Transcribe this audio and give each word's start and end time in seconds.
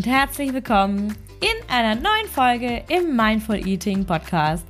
und 0.00 0.06
herzlich 0.06 0.54
willkommen 0.54 1.14
in 1.42 1.68
einer 1.68 1.94
neuen 1.94 2.26
Folge 2.32 2.82
im 2.88 3.14
Mindful 3.14 3.56
Eating 3.68 4.06
Podcast, 4.06 4.64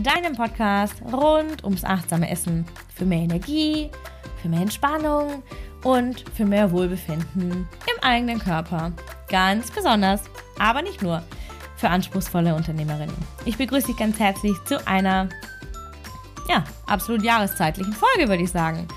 deinem 0.00 0.34
Podcast 0.34 1.00
rund 1.12 1.62
ums 1.62 1.84
achtsame 1.84 2.28
Essen 2.28 2.66
für 2.92 3.04
mehr 3.04 3.20
Energie, 3.20 3.88
für 4.42 4.48
mehr 4.48 4.62
Entspannung 4.62 5.44
und 5.84 6.24
für 6.34 6.44
mehr 6.44 6.72
Wohlbefinden 6.72 7.52
im 7.52 8.02
eigenen 8.02 8.40
Körper. 8.40 8.90
Ganz 9.28 9.70
besonders, 9.70 10.22
aber 10.58 10.82
nicht 10.82 11.02
nur 11.02 11.22
für 11.76 11.88
anspruchsvolle 11.88 12.52
Unternehmerinnen. 12.52 13.14
Ich 13.44 13.56
begrüße 13.56 13.86
dich 13.86 13.96
ganz 13.96 14.18
herzlich 14.18 14.56
zu 14.64 14.84
einer 14.88 15.28
ja, 16.48 16.64
absolut 16.86 17.22
jahreszeitlichen 17.22 17.92
Folge, 17.92 18.28
würde 18.28 18.42
ich 18.42 18.50
sagen. 18.50 18.88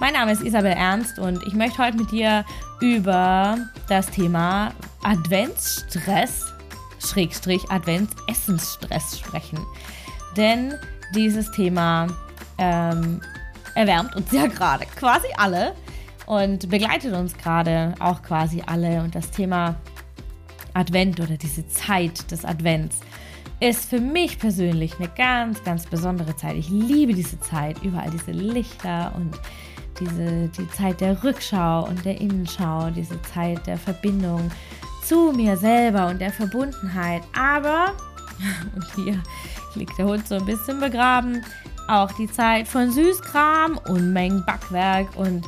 Mein 0.00 0.14
Name 0.14 0.32
ist 0.32 0.40
Isabel 0.42 0.72
Ernst 0.72 1.18
und 1.18 1.46
ich 1.46 1.52
möchte 1.52 1.76
heute 1.76 1.98
mit 1.98 2.10
dir 2.10 2.46
über 2.80 3.58
das 3.86 4.06
Thema 4.06 4.72
Adventsstress, 5.02 6.54
Schrägstrich 7.06 7.70
Adventsessensstress 7.70 9.18
sprechen. 9.18 9.58
Denn 10.38 10.72
dieses 11.14 11.50
Thema 11.50 12.06
ähm, 12.56 13.20
erwärmt 13.74 14.16
uns 14.16 14.32
ja 14.32 14.46
gerade 14.46 14.86
quasi 14.86 15.26
alle 15.36 15.74
und 16.24 16.70
begleitet 16.70 17.12
uns 17.12 17.36
gerade 17.36 17.94
auch 18.00 18.22
quasi 18.22 18.62
alle. 18.64 19.02
Und 19.02 19.14
das 19.14 19.30
Thema 19.30 19.74
Advent 20.72 21.20
oder 21.20 21.36
diese 21.36 21.68
Zeit 21.68 22.30
des 22.30 22.46
Advents 22.46 23.00
ist 23.60 23.90
für 23.90 24.00
mich 24.00 24.38
persönlich 24.38 24.98
eine 24.98 25.08
ganz, 25.08 25.62
ganz 25.62 25.86
besondere 25.86 26.34
Zeit. 26.34 26.56
Ich 26.56 26.70
liebe 26.70 27.12
diese 27.12 27.38
Zeit, 27.40 27.82
überall 27.82 28.10
diese 28.10 28.32
Lichter 28.32 29.12
und 29.14 29.38
diese, 30.00 30.48
die 30.48 30.68
Zeit 30.70 31.00
der 31.02 31.22
Rückschau 31.22 31.86
und 31.86 32.02
der 32.06 32.18
Innenschau, 32.20 32.90
diese 32.90 33.20
Zeit 33.22 33.66
der 33.66 33.76
Verbindung 33.76 34.50
zu 35.04 35.32
mir 35.32 35.58
selber 35.58 36.06
und 36.06 36.20
der 36.20 36.32
Verbundenheit. 36.32 37.22
Aber, 37.38 37.92
und 38.74 38.84
hier 38.94 39.22
liegt 39.74 39.96
der 39.98 40.06
Hund 40.06 40.26
so 40.26 40.36
ein 40.36 40.46
bisschen 40.46 40.80
begraben, 40.80 41.44
auch 41.86 42.10
die 42.12 42.30
Zeit 42.30 42.66
von 42.66 42.90
Süßkram, 42.90 43.78
Unmengen 43.88 44.42
Backwerk 44.46 45.14
und 45.16 45.44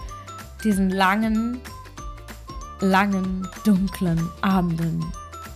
diesen 0.63 0.91
langen, 0.91 1.61
langen, 2.81 3.49
dunklen 3.65 4.29
Abenden 4.43 5.03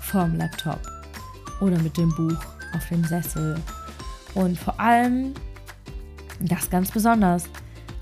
vorm 0.01 0.37
Laptop 0.37 0.96
oder 1.61 1.79
mit 1.79 1.97
dem 1.97 2.15
Buch 2.15 2.39
auf 2.75 2.89
dem 2.89 3.05
Sessel. 3.05 3.57
Und 4.35 4.59
vor 4.59 4.79
allem, 4.79 5.35
das 6.41 6.69
ganz 6.69 6.91
besonders, 6.91 7.45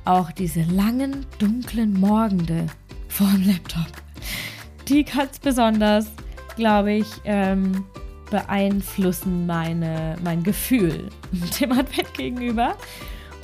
auch 0.04 0.30
diese 0.32 0.62
langen, 0.62 1.24
dunklen 1.38 1.98
Morgende 1.98 2.66
vor 3.08 3.28
dem 3.28 3.46
Laptop. 3.46 3.86
Die 4.88 5.04
ganz 5.04 5.38
besonders, 5.38 6.06
glaube 6.56 6.92
ich, 6.92 7.06
ähm, 7.24 7.84
beeinflussen 8.30 9.46
meine, 9.46 10.16
mein 10.24 10.42
Gefühl 10.42 11.08
dem 11.60 11.72
Advent 11.72 12.14
gegenüber. 12.14 12.76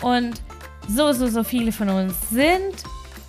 Und 0.02 0.42
so, 0.88 1.12
so, 1.12 1.28
so 1.28 1.44
viele 1.44 1.72
von 1.72 1.88
uns 1.88 2.30
sind 2.30 2.82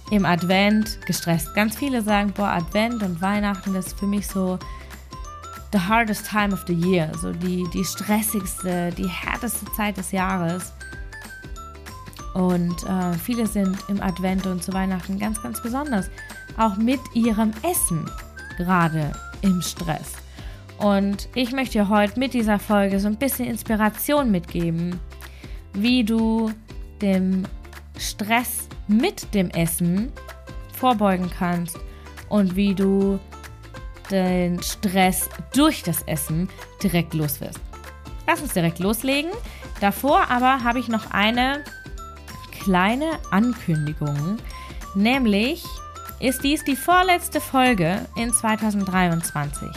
im 0.09 0.26
Advent 0.26 1.00
gestresst. 1.06 1.54
Ganz 1.54 1.78
viele 1.78 2.02
sagen, 2.02 2.34
boah, 2.36 2.50
Advent 2.50 3.04
und 3.04 3.22
Weihnachten 3.22 3.74
das 3.74 3.88
ist 3.88 4.00
für 4.00 4.08
mich 4.08 4.28
so 4.28 4.58
the 5.72 5.80
hardest 5.80 6.26
time 6.26 6.54
of 6.54 6.64
the 6.68 6.74
year, 6.74 7.12
so 7.18 7.32
die, 7.32 7.66
die 7.74 7.84
stressigste, 7.84 8.92
die 8.98 9.08
härteste 9.08 9.66
Zeit 9.74 9.98
des 9.98 10.12
Jahres. 10.12 10.74
Und 12.34 12.84
äh, 12.84 13.14
viele 13.14 13.48
sind 13.48 13.78
im 13.88 14.02
Advent 14.02 14.46
und 14.48 14.64
zu 14.64 14.74
Weihnachten 14.74 15.20
ganz, 15.20 15.42
ganz 15.42 15.62
besonders. 15.62 16.10
Auch 16.58 16.78
mit 16.78 17.00
ihrem 17.14 17.52
Essen 17.64 18.10
gerade 18.58 19.12
im 19.42 19.62
Stress. 19.62 20.14
Und 20.78 21.30
ich 21.36 21.52
möchte 21.52 21.74
dir 21.74 21.90
heute 21.90 22.20
mit 22.20 22.34
dieser 22.34 22.58
Folge 22.58 23.00
so 23.00 23.08
ein 23.08 23.18
bisschen 23.18 23.46
Inspiration 23.46 24.31
mitgeben, 24.31 25.00
wie 25.74 26.04
du 26.04 26.52
dem 27.02 27.46
Stress 27.98 28.68
mit 28.88 29.34
dem 29.34 29.50
Essen 29.52 30.12
vorbeugen 30.74 31.30
kannst 31.38 31.78
und 32.30 32.56
wie 32.56 32.74
du 32.74 33.20
den 34.12 34.62
Stress 34.62 35.30
durch 35.54 35.84
das 35.84 36.02
Essen 36.04 36.50
direkt 36.84 37.14
los 37.14 37.42
wirst. 37.42 37.60
Lass 38.28 38.42
uns 38.42 38.54
direkt 38.54 38.80
loslegen. 38.80 39.32
Davor 39.80 40.30
aber 40.30 40.64
habe 40.64 40.80
ich 40.80 40.88
noch 40.88 41.12
eine 41.12 41.64
kleine 42.64 43.12
Ankündigung. 43.32 44.38
Nämlich 44.94 45.64
ist 46.20 46.44
dies 46.44 46.64
die 46.64 46.76
vorletzte 46.76 47.42
Folge 47.42 48.06
in 48.16 48.32
2023. 48.32 49.68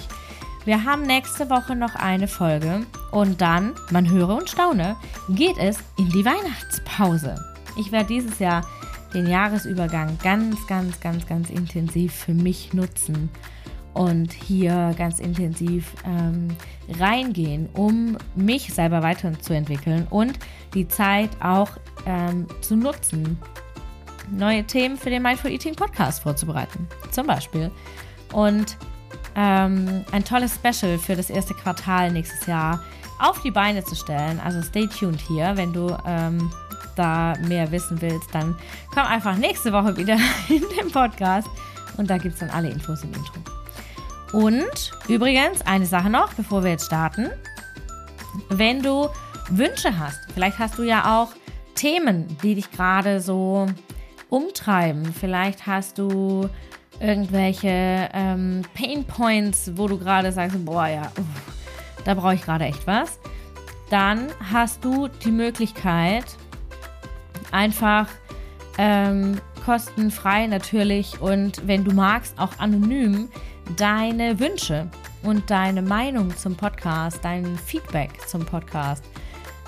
Wir 0.64 0.84
haben 0.84 1.02
nächste 1.02 1.50
Woche 1.50 1.76
noch 1.76 1.94
eine 1.94 2.28
Folge 2.28 2.86
und 3.10 3.40
dann, 3.40 3.74
man 3.90 4.08
höre 4.08 4.30
und 4.30 4.48
staune, 4.48 4.96
geht 5.28 5.58
es 5.58 5.78
in 5.96 6.08
die 6.10 6.24
Weihnachtspause. 6.24 7.34
Ich 7.76 7.92
werde 7.92 8.08
dieses 8.08 8.38
Jahr 8.38 8.62
den 9.12 9.26
Jahresübergang 9.26 10.18
ganz, 10.22 10.66
ganz, 10.66 11.00
ganz, 11.00 11.26
ganz 11.26 11.50
intensiv 11.50 12.12
für 12.14 12.34
mich 12.34 12.72
nutzen 12.72 13.30
und 13.94 14.32
hier 14.32 14.94
ganz 14.98 15.20
intensiv 15.20 15.94
ähm, 16.04 16.48
reingehen, 16.98 17.68
um 17.74 18.18
mich 18.34 18.74
selber 18.74 19.02
weiterzuentwickeln 19.02 20.06
und 20.10 20.38
die 20.74 20.86
Zeit 20.86 21.30
auch 21.40 21.70
ähm, 22.04 22.46
zu 22.60 22.76
nutzen, 22.76 23.38
neue 24.30 24.64
Themen 24.64 24.96
für 24.96 25.10
den 25.10 25.22
Mindful 25.22 25.50
Eating 25.50 25.74
Podcast 25.74 26.22
vorzubereiten, 26.22 26.88
zum 27.10 27.26
Beispiel. 27.26 27.70
Und 28.32 28.76
ähm, 29.36 30.04
ein 30.12 30.24
tolles 30.24 30.54
Special 30.54 30.98
für 30.98 31.16
das 31.16 31.30
erste 31.30 31.54
Quartal 31.54 32.10
nächstes 32.10 32.46
Jahr 32.46 32.82
auf 33.20 33.40
die 33.42 33.50
Beine 33.50 33.84
zu 33.84 33.94
stellen. 33.94 34.40
Also 34.40 34.60
stay 34.62 34.86
tuned 34.86 35.20
hier, 35.20 35.56
wenn 35.56 35.72
du 35.72 35.96
ähm, 36.06 36.50
da 36.96 37.34
mehr 37.46 37.70
wissen 37.70 38.00
willst, 38.00 38.34
dann 38.34 38.56
komm 38.92 39.04
einfach 39.04 39.36
nächste 39.36 39.72
Woche 39.72 39.96
wieder 39.96 40.16
in 40.48 40.62
den 40.76 40.90
Podcast 40.90 41.48
und 41.96 42.10
da 42.10 42.18
gibt 42.18 42.34
es 42.34 42.40
dann 42.40 42.50
alle 42.50 42.70
Infos 42.70 43.02
im 43.02 43.12
Intro. 43.12 43.53
Und 44.34 44.90
übrigens, 45.06 45.62
eine 45.62 45.86
Sache 45.86 46.10
noch, 46.10 46.34
bevor 46.34 46.64
wir 46.64 46.72
jetzt 46.72 46.86
starten. 46.86 47.30
Wenn 48.48 48.82
du 48.82 49.08
Wünsche 49.48 49.96
hast, 49.96 50.18
vielleicht 50.34 50.58
hast 50.58 50.76
du 50.76 50.82
ja 50.82 51.20
auch 51.20 51.28
Themen, 51.76 52.26
die 52.42 52.56
dich 52.56 52.68
gerade 52.72 53.20
so 53.20 53.66
umtreiben. 54.30 55.04
Vielleicht 55.14 55.68
hast 55.68 55.98
du 55.98 56.48
irgendwelche 56.98 58.08
ähm, 58.12 58.62
Pain 58.74 59.04
Points, 59.04 59.70
wo 59.76 59.86
du 59.86 59.98
gerade 59.98 60.32
sagst, 60.32 60.64
boah 60.64 60.88
ja, 60.88 61.02
uff, 61.02 61.54
da 62.04 62.14
brauche 62.14 62.34
ich 62.34 62.42
gerade 62.42 62.64
echt 62.64 62.88
was. 62.88 63.20
Dann 63.88 64.26
hast 64.52 64.84
du 64.84 65.06
die 65.06 65.30
Möglichkeit, 65.30 66.24
einfach 67.52 68.08
ähm, 68.78 69.40
kostenfrei 69.64 70.48
natürlich 70.48 71.20
und 71.20 71.68
wenn 71.68 71.84
du 71.84 71.94
magst, 71.94 72.36
auch 72.36 72.58
anonym 72.58 73.28
deine 73.76 74.38
Wünsche 74.38 74.88
und 75.22 75.50
deine 75.50 75.82
Meinung 75.82 76.36
zum 76.36 76.56
Podcast, 76.56 77.20
dein 77.22 77.56
Feedback 77.58 78.10
zum 78.28 78.44
Podcast 78.44 79.04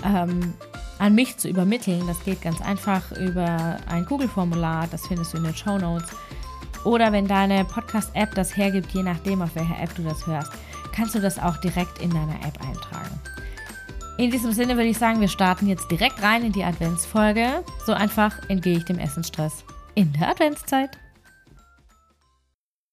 ähm, 0.05 0.55
an 0.99 1.15
mich 1.15 1.37
zu 1.37 1.49
übermitteln. 1.49 2.07
Das 2.07 2.23
geht 2.25 2.43
ganz 2.43 2.61
einfach 2.61 3.13
über 3.13 3.79
ein 3.89 4.05
Google-Formular, 4.07 4.89
das 4.91 5.07
findest 5.07 5.33
du 5.33 5.39
in 5.39 5.45
den 5.45 5.55
Show 5.55 5.79
Notes. 5.79 6.09
Oder 6.85 7.11
wenn 7.11 7.27
deine 7.27 7.65
Podcast-App 7.65 8.35
das 8.35 8.57
hergibt, 8.57 8.93
je 8.93 9.03
nachdem, 9.03 9.43
auf 9.43 9.55
welcher 9.55 9.81
App 9.81 9.95
du 9.97 10.03
das 10.03 10.27
hörst, 10.27 10.53
kannst 10.93 11.15
du 11.15 11.21
das 11.21 11.39
auch 11.39 11.57
direkt 11.59 11.99
in 11.99 12.11
deiner 12.11 12.37
App 12.47 12.61
eintragen. 12.61 13.21
In 14.19 14.31
diesem 14.31 14.53
Sinne 14.53 14.77
würde 14.77 14.89
ich 14.89 14.97
sagen, 14.97 15.21
wir 15.21 15.29
starten 15.29 15.67
jetzt 15.67 15.91
direkt 15.91 16.23
rein 16.23 16.45
in 16.45 16.53
die 16.53 16.65
Adventsfolge. 16.65 17.65
So 17.85 17.93
einfach 17.93 18.49
entgehe 18.49 18.79
ich 18.79 18.85
dem 18.85 18.99
Essensstress 18.99 19.65
in 19.95 20.13
der 20.15 20.31
Adventszeit. 20.31 20.97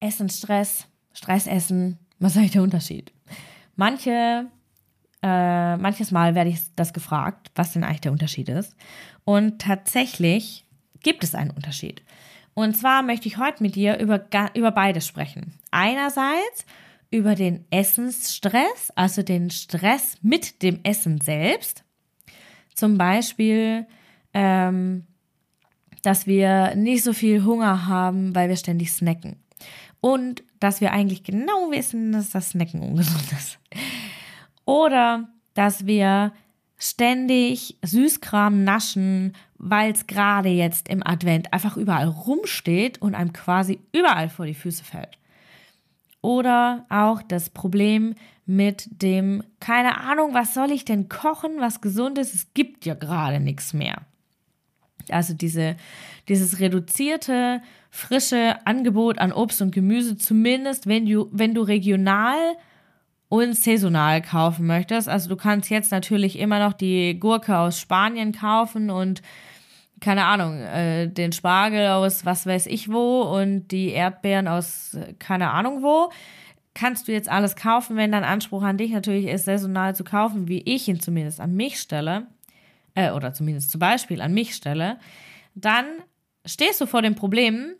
Essensstress 0.01 0.86
Stressessen, 1.13 2.00
was 2.19 2.33
ist 2.33 2.38
eigentlich 2.38 2.51
der 2.51 2.63
Unterschied? 2.63 3.12
Manche, 3.75 4.48
äh, 5.21 5.77
manches 5.77 6.12
Mal 6.12 6.36
werde 6.36 6.50
ich 6.50 6.60
das 6.75 6.94
gefragt, 6.94 7.51
was 7.56 7.74
denn 7.74 7.83
eigentlich 7.83 8.01
der 8.01 8.12
Unterschied 8.12 8.50
ist. 8.50 8.75
Und 9.25 9.60
tatsächlich 9.60 10.65
gibt 11.01 11.24
es 11.24 11.36
einen 11.36 11.51
Unterschied. 11.51 12.01
Und 12.54 12.77
zwar 12.77 13.01
möchte 13.01 13.27
ich 13.27 13.38
heute 13.38 13.63
mit 13.63 13.75
dir 13.75 14.00
über, 14.00 14.25
über 14.54 14.71
beides 14.71 15.07
sprechen. 15.07 15.54
Einerseits 15.71 16.65
über 17.10 17.36
den 17.36 17.66
Essensstress, 17.69 18.92
also 18.95 19.21
den 19.21 19.50
Stress 19.51 20.16
mit 20.21 20.62
dem 20.63 20.80
Essen 20.83 21.21
selbst. 21.21 21.83
Zum 22.74 22.98
Beispiel, 22.98 23.86
ähm, 24.33 25.06
dass 26.01 26.25
wir 26.27 26.75
nicht 26.75 27.04
so 27.04 27.13
viel 27.13 27.44
Hunger 27.44 27.88
haben, 27.88 28.36
weil 28.36 28.50
wir 28.50 28.56
ständig 28.56 28.92
snacken. 28.92 29.38
Und 30.06 30.44
dass 30.60 30.82
wir 30.82 30.92
eigentlich 30.92 31.24
genau 31.24 31.72
wissen, 31.72 32.12
dass 32.12 32.32
das 32.32 32.50
Snacken 32.50 32.82
ungesund 32.82 33.32
ist. 33.32 33.58
Oder 34.66 35.30
dass 35.54 35.86
wir 35.86 36.34
ständig 36.78 37.78
Süßkram 37.82 38.66
naschen, 38.66 39.34
weil 39.58 39.94
es 39.94 40.06
gerade 40.06 40.50
jetzt 40.50 40.90
im 40.90 41.08
Advent 41.08 41.54
einfach 41.54 41.78
überall 41.78 42.10
rumsteht 42.10 43.02
und 43.02 43.16
einem 43.16 43.32
quasi 43.32 43.80
überall 43.94 44.28
vor 44.28 44.46
die 44.46 44.54
Füße 44.54 44.84
fällt. 44.84 45.18
Oder 46.20 46.86
auch 46.90 47.22
das 47.22 47.50
Problem 47.50 48.16
mit 48.46 49.02
dem, 49.02 49.42
keine 49.62 50.00
Ahnung, 50.02 50.34
was 50.34 50.54
soll 50.54 50.72
ich 50.72 50.84
denn 50.84 51.08
kochen, 51.08 51.62
was 51.62 51.80
gesund 51.80 52.18
ist? 52.18 52.36
Es 52.36 52.54
gibt 52.54 52.86
ja 52.86 52.94
gerade 52.94 53.40
nichts 53.40 53.72
mehr. 53.72 54.02
Also 55.10 55.34
diese, 55.34 55.76
dieses 56.28 56.60
reduzierte, 56.60 57.62
frische 57.90 58.56
Angebot 58.66 59.20
an 59.20 59.32
Obst 59.32 59.62
und 59.62 59.74
Gemüse, 59.74 60.18
zumindest 60.18 60.88
wenn 60.88 61.06
du, 61.06 61.30
wenn 61.32 61.54
du 61.54 61.62
regional 61.62 62.56
und 63.30 63.56
saisonal 63.56 64.22
kaufen 64.22 64.68
möchtest. 64.68 65.10
Also 65.10 65.28
du 65.28 65.36
kannst 65.36 65.70
jetzt 65.70 65.92
natürlich 65.92 66.38
immer 66.38 66.60
noch 66.60 66.74
die 66.74 67.20
Gurke 67.20 67.58
aus 67.58 67.80
Spanien 67.80 68.32
kaufen 68.32 68.92
und 68.92 69.24
keine 70.00 70.26
Ahnung, 70.26 70.60
äh, 70.60 71.08
den 71.08 71.32
Spargel 71.32 71.88
aus 71.88 72.26
was 72.26 72.46
weiß 72.46 72.68
ich 72.68 72.92
wo 72.92 73.22
und 73.22 73.70
die 73.70 73.90
Erdbeeren 73.90 74.48
aus 74.48 74.98
keine 75.18 75.50
Ahnung 75.50 75.82
wo. 75.82 76.12
Kannst 76.76 77.08
du 77.08 77.12
jetzt 77.12 77.30
alles 77.30 77.56
kaufen, 77.56 77.96
wenn 77.96 78.12
dein 78.12 78.24
Anspruch 78.24 78.64
an 78.64 78.78
dich 78.78 78.92
natürlich 78.92 79.26
ist, 79.26 79.46
saisonal 79.46 79.96
zu 79.96 80.04
kaufen, 80.04 80.48
wie 80.48 80.62
ich 80.62 80.88
ihn 80.88 81.00
zumindest 81.00 81.40
an 81.40 81.56
mich 81.56 81.80
stelle, 81.80 82.28
äh, 82.95 83.12
oder 83.12 83.34
zumindest 83.34 83.72
zum 83.72 83.80
Beispiel 83.80 84.22
an 84.22 84.34
mich 84.34 84.56
stelle, 84.56 85.00
dann 85.56 85.86
stehst 86.45 86.81
du 86.81 86.86
vor 86.86 87.01
dem 87.01 87.16
Problem, 87.16 87.75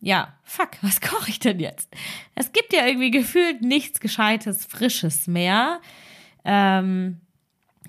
ja, 0.00 0.34
fuck, 0.42 0.70
was 0.82 1.00
koche 1.00 1.30
ich 1.30 1.38
denn 1.38 1.60
jetzt? 1.60 1.88
Es 2.34 2.52
gibt 2.52 2.72
ja 2.72 2.86
irgendwie 2.86 3.10
gefühlt 3.10 3.62
nichts 3.62 4.00
Gescheites, 4.00 4.64
Frisches 4.66 5.26
mehr. 5.26 5.80
Ähm, 6.44 7.20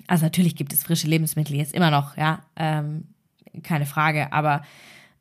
also 0.06 0.24
natürlich 0.24 0.56
gibt 0.56 0.72
es 0.72 0.84
frische 0.84 1.08
Lebensmittel 1.08 1.56
jetzt 1.56 1.74
immer 1.74 1.90
noch, 1.90 2.16
ja, 2.16 2.44
ähm, 2.56 3.08
keine 3.62 3.86
Frage, 3.86 4.32
aber 4.32 4.62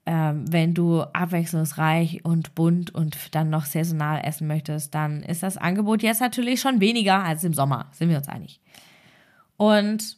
ähm, 0.05 0.51
wenn 0.51 0.73
du 0.73 1.01
abwechslungsreich 1.01 2.25
und 2.25 2.55
bunt 2.55 2.93
und 2.93 3.33
dann 3.33 3.49
noch 3.49 3.65
saisonal 3.65 4.21
essen 4.23 4.47
möchtest, 4.47 4.93
dann 4.93 5.23
ist 5.23 5.43
das 5.43 5.57
Angebot 5.57 6.03
jetzt 6.03 6.19
natürlich 6.19 6.59
schon 6.59 6.81
weniger 6.81 7.23
als 7.23 7.43
im 7.43 7.53
Sommer, 7.53 7.87
sind 7.91 8.09
wir 8.09 8.17
uns 8.17 8.27
einig. 8.27 8.59
Und 9.55 10.17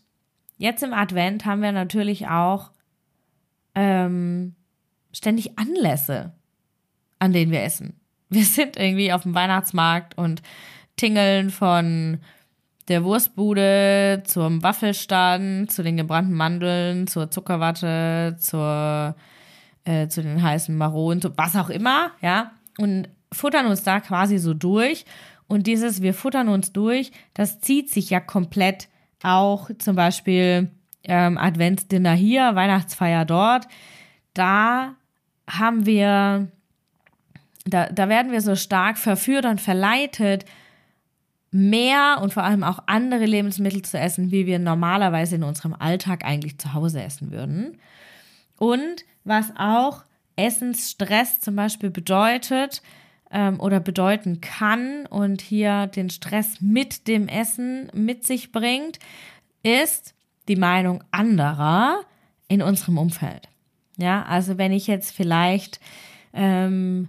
jetzt 0.58 0.84
im 0.84 0.94
Advent 0.94 1.46
haben 1.46 1.62
wir 1.62 1.72
natürlich 1.72 2.28
auch 2.28 2.72
ähm, 3.76 4.56
ständig 5.12 5.58
Anlässe, 5.58 6.34
an 7.20 7.34
denen 7.34 7.52
wir 7.52 7.64
essen. 7.64 8.00
Wir 8.30 8.44
sind 8.44 8.78
irgendwie 8.78 9.14
auf 9.14 9.24
dem 9.24 9.36
Weihnachtsmarkt 9.36 10.18
und 10.18 10.42
tingeln 10.98 11.50
von 11.50 12.20
der 12.88 13.04
Wurstbude 13.04 14.24
zum 14.26 14.62
Waffelstand, 14.64 15.72
zu 15.72 15.84
den 15.84 15.98
gebrannten 15.98 16.34
Mandeln, 16.34 17.08
zur 17.08 17.32
Zuckerwatte, 17.32 18.36
zur, 18.40 19.16
äh, 19.86 20.08
zu 20.08 20.22
den 20.22 20.42
heißen 20.42 20.76
Maronen, 20.76 21.22
zu 21.22 21.36
was 21.38 21.56
auch 21.56 21.70
immer, 21.70 22.12
ja, 22.22 22.52
und 22.78 23.10
futtern 23.32 23.66
uns 23.66 23.84
da 23.84 24.00
quasi 24.00 24.38
so 24.38 24.54
durch. 24.54 25.06
Und 25.48 25.68
dieses 25.68 26.02
Wir 26.02 26.14
futtern 26.14 26.48
uns 26.48 26.74
durch, 26.74 27.12
das 27.34 27.60
zieht 27.60 27.90
sich 27.90 28.10
ja 28.10 28.20
komplett 28.20 28.88
auch 29.24 29.70
zum 29.80 29.96
Beispiel 29.96 30.70
ähm, 31.04 31.38
Adventsdinner 31.38 32.14
hier, 32.14 32.56
Weihnachtsfeier 32.56 33.26
dort. 33.26 33.68
Da 34.34 34.96
haben 35.50 35.86
wir, 35.86 36.48
da, 37.66 37.88
da 37.88 38.10
werden 38.10 38.32
wir 38.32 38.42
so 38.42 38.56
stark 38.56 38.98
verführt 38.98 39.46
und 39.46 39.62
verleitet, 39.62 40.46
mehr 41.52 42.20
und 42.22 42.34
vor 42.34 42.44
allem 42.44 42.64
auch 42.64 42.80
andere 42.86 43.26
Lebensmittel 43.26 43.82
zu 43.82 43.98
essen, 43.98 44.30
wie 44.32 44.46
wir 44.46 44.60
normalerweise 44.60 45.36
in 45.36 45.44
unserem 45.44 45.74
Alltag 45.74 46.26
eigentlich 46.26 46.58
zu 46.58 46.74
Hause 46.74 47.02
essen 47.02 47.32
würden. 47.32 47.78
Und 48.58 49.06
was 49.24 49.54
auch 49.58 50.04
Essensstress 50.36 51.40
zum 51.40 51.56
Beispiel 51.56 51.92
bedeutet 51.92 52.82
ähm, 53.32 53.60
oder 53.60 53.80
bedeuten 53.80 54.42
kann 54.42 55.06
und 55.08 55.42
hier 55.42 55.88
den 55.88 56.10
Stress 56.10 56.62
mit 56.62 57.08
dem 57.08 57.28
Essen 57.28 57.90
mit 57.94 58.26
sich 58.26 58.52
bringt, 58.52 59.00
ist 59.64 60.14
die 60.48 60.56
Meinung 60.56 61.04
anderer 61.12 62.02
in 62.48 62.62
unserem 62.62 62.98
Umfeld. 62.98 63.50
Ja, 63.98 64.24
also 64.24 64.58
wenn 64.58 64.72
ich 64.72 64.88
jetzt 64.88 65.12
vielleicht 65.12 65.80
ähm, 66.34 67.08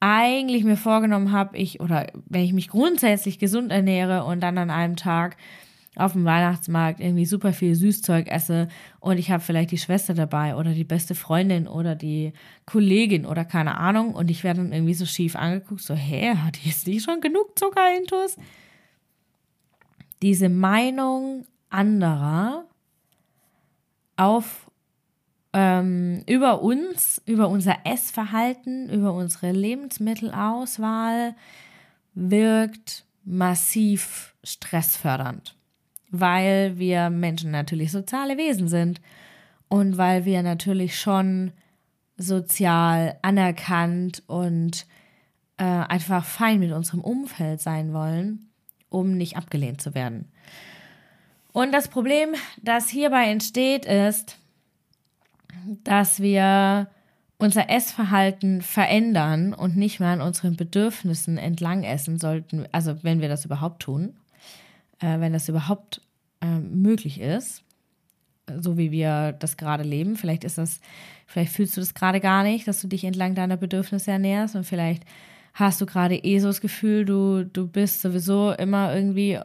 eigentlich 0.00 0.64
mir 0.64 0.76
vorgenommen 0.76 1.32
habe, 1.32 1.56
ich 1.56 1.80
oder 1.80 2.06
wenn 2.26 2.42
ich 2.42 2.52
mich 2.52 2.68
grundsätzlich 2.68 3.38
gesund 3.38 3.72
ernähre 3.72 4.24
und 4.24 4.40
dann 4.40 4.58
an 4.58 4.70
einem 4.70 4.96
Tag 4.96 5.36
auf 5.98 6.12
dem 6.12 6.24
Weihnachtsmarkt 6.24 7.00
irgendwie 7.00 7.26
super 7.26 7.52
viel 7.52 7.74
Süßzeug 7.74 8.28
esse 8.28 8.68
und 9.00 9.18
ich 9.18 9.30
habe 9.30 9.42
vielleicht 9.42 9.70
die 9.70 9.78
Schwester 9.78 10.14
dabei 10.14 10.56
oder 10.56 10.72
die 10.72 10.84
beste 10.84 11.14
Freundin 11.14 11.66
oder 11.66 11.94
die 11.94 12.32
Kollegin 12.66 13.26
oder 13.26 13.44
keine 13.44 13.78
Ahnung 13.78 14.14
und 14.14 14.30
ich 14.30 14.44
werde 14.44 14.62
dann 14.62 14.72
irgendwie 14.72 14.94
so 14.94 15.06
schief 15.06 15.36
angeguckt, 15.36 15.82
so, 15.82 15.94
hä, 15.94 16.34
hat 16.36 16.56
die 16.56 16.68
jetzt 16.68 16.86
nicht 16.86 17.04
schon 17.04 17.20
genug 17.20 17.58
Zucker 17.58 17.96
intus? 17.96 18.36
Diese 20.22 20.48
Meinung 20.48 21.44
anderer 21.70 22.64
auf 24.16 24.68
ähm, 25.52 26.22
über 26.26 26.62
uns, 26.62 27.22
über 27.26 27.48
unser 27.48 27.78
Essverhalten, 27.84 28.90
über 28.90 29.12
unsere 29.12 29.52
Lebensmittelauswahl 29.52 31.34
wirkt 32.14 33.04
massiv 33.24 34.34
stressfördernd, 34.42 35.56
weil 36.10 36.78
wir 36.78 37.10
Menschen 37.10 37.50
natürlich 37.50 37.92
soziale 37.92 38.36
Wesen 38.36 38.68
sind 38.68 39.00
und 39.68 39.98
weil 39.98 40.24
wir 40.24 40.42
natürlich 40.42 40.98
schon 40.98 41.52
sozial 42.16 43.18
anerkannt 43.22 44.22
und 44.26 44.86
äh, 45.58 45.64
einfach 45.64 46.24
fein 46.24 46.58
mit 46.60 46.72
unserem 46.72 47.00
Umfeld 47.00 47.60
sein 47.60 47.92
wollen, 47.92 48.48
um 48.88 49.16
nicht 49.16 49.36
abgelehnt 49.36 49.80
zu 49.80 49.94
werden. 49.94 50.30
Und 51.52 51.72
das 51.72 51.88
Problem, 51.88 52.34
das 52.62 52.88
hierbei 52.88 53.30
entsteht, 53.30 53.84
ist, 53.84 54.38
dass 55.84 56.20
wir 56.20 56.88
unser 57.38 57.70
Essverhalten 57.70 58.62
verändern 58.62 59.54
und 59.54 59.76
nicht 59.76 60.00
mehr 60.00 60.10
an 60.10 60.20
unseren 60.20 60.56
Bedürfnissen 60.56 61.38
entlang 61.38 61.84
essen 61.84 62.18
sollten, 62.18 62.66
also 62.72 63.02
wenn 63.04 63.20
wir 63.20 63.28
das 63.28 63.44
überhaupt 63.44 63.82
tun, 63.82 64.16
äh, 65.00 65.20
wenn 65.20 65.32
das 65.32 65.48
überhaupt 65.48 66.00
äh, 66.40 66.58
möglich 66.58 67.20
ist, 67.20 67.62
so 68.60 68.78
wie 68.78 68.90
wir 68.90 69.32
das 69.32 69.56
gerade 69.56 69.84
leben. 69.84 70.16
Vielleicht 70.16 70.44
ist 70.44 70.58
das, 70.58 70.80
vielleicht 71.26 71.52
fühlst 71.52 71.76
du 71.76 71.80
das 71.80 71.94
gerade 71.94 72.20
gar 72.20 72.42
nicht, 72.42 72.66
dass 72.66 72.80
du 72.80 72.88
dich 72.88 73.04
entlang 73.04 73.34
deiner 73.34 73.56
Bedürfnisse 73.56 74.10
ernährst 74.10 74.56
und 74.56 74.64
vielleicht 74.64 75.04
hast 75.54 75.80
du 75.80 75.86
gerade 75.86 76.16
eh 76.16 76.38
so 76.38 76.48
das 76.48 76.60
Gefühl, 76.60 77.04
du, 77.04 77.44
du 77.44 77.66
bist 77.66 78.00
sowieso 78.00 78.52
immer 78.52 78.94
irgendwie 78.94 79.38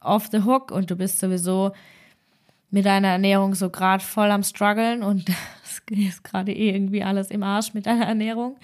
off 0.00 0.28
the 0.30 0.42
hook 0.42 0.70
und 0.70 0.90
du 0.90 0.96
bist 0.96 1.18
sowieso 1.18 1.72
mit 2.70 2.84
deiner 2.84 3.08
Ernährung 3.08 3.54
so 3.54 3.70
gerade 3.70 4.02
voll 4.02 4.30
am 4.30 4.42
struggeln 4.42 5.02
und 5.02 5.28
es 5.64 5.82
ist 5.88 6.24
gerade 6.24 6.52
eh 6.52 6.70
irgendwie 6.70 7.02
alles 7.02 7.30
im 7.30 7.42
Arsch 7.42 7.74
mit 7.74 7.86
deiner 7.86 8.06
Ernährung. 8.06 8.56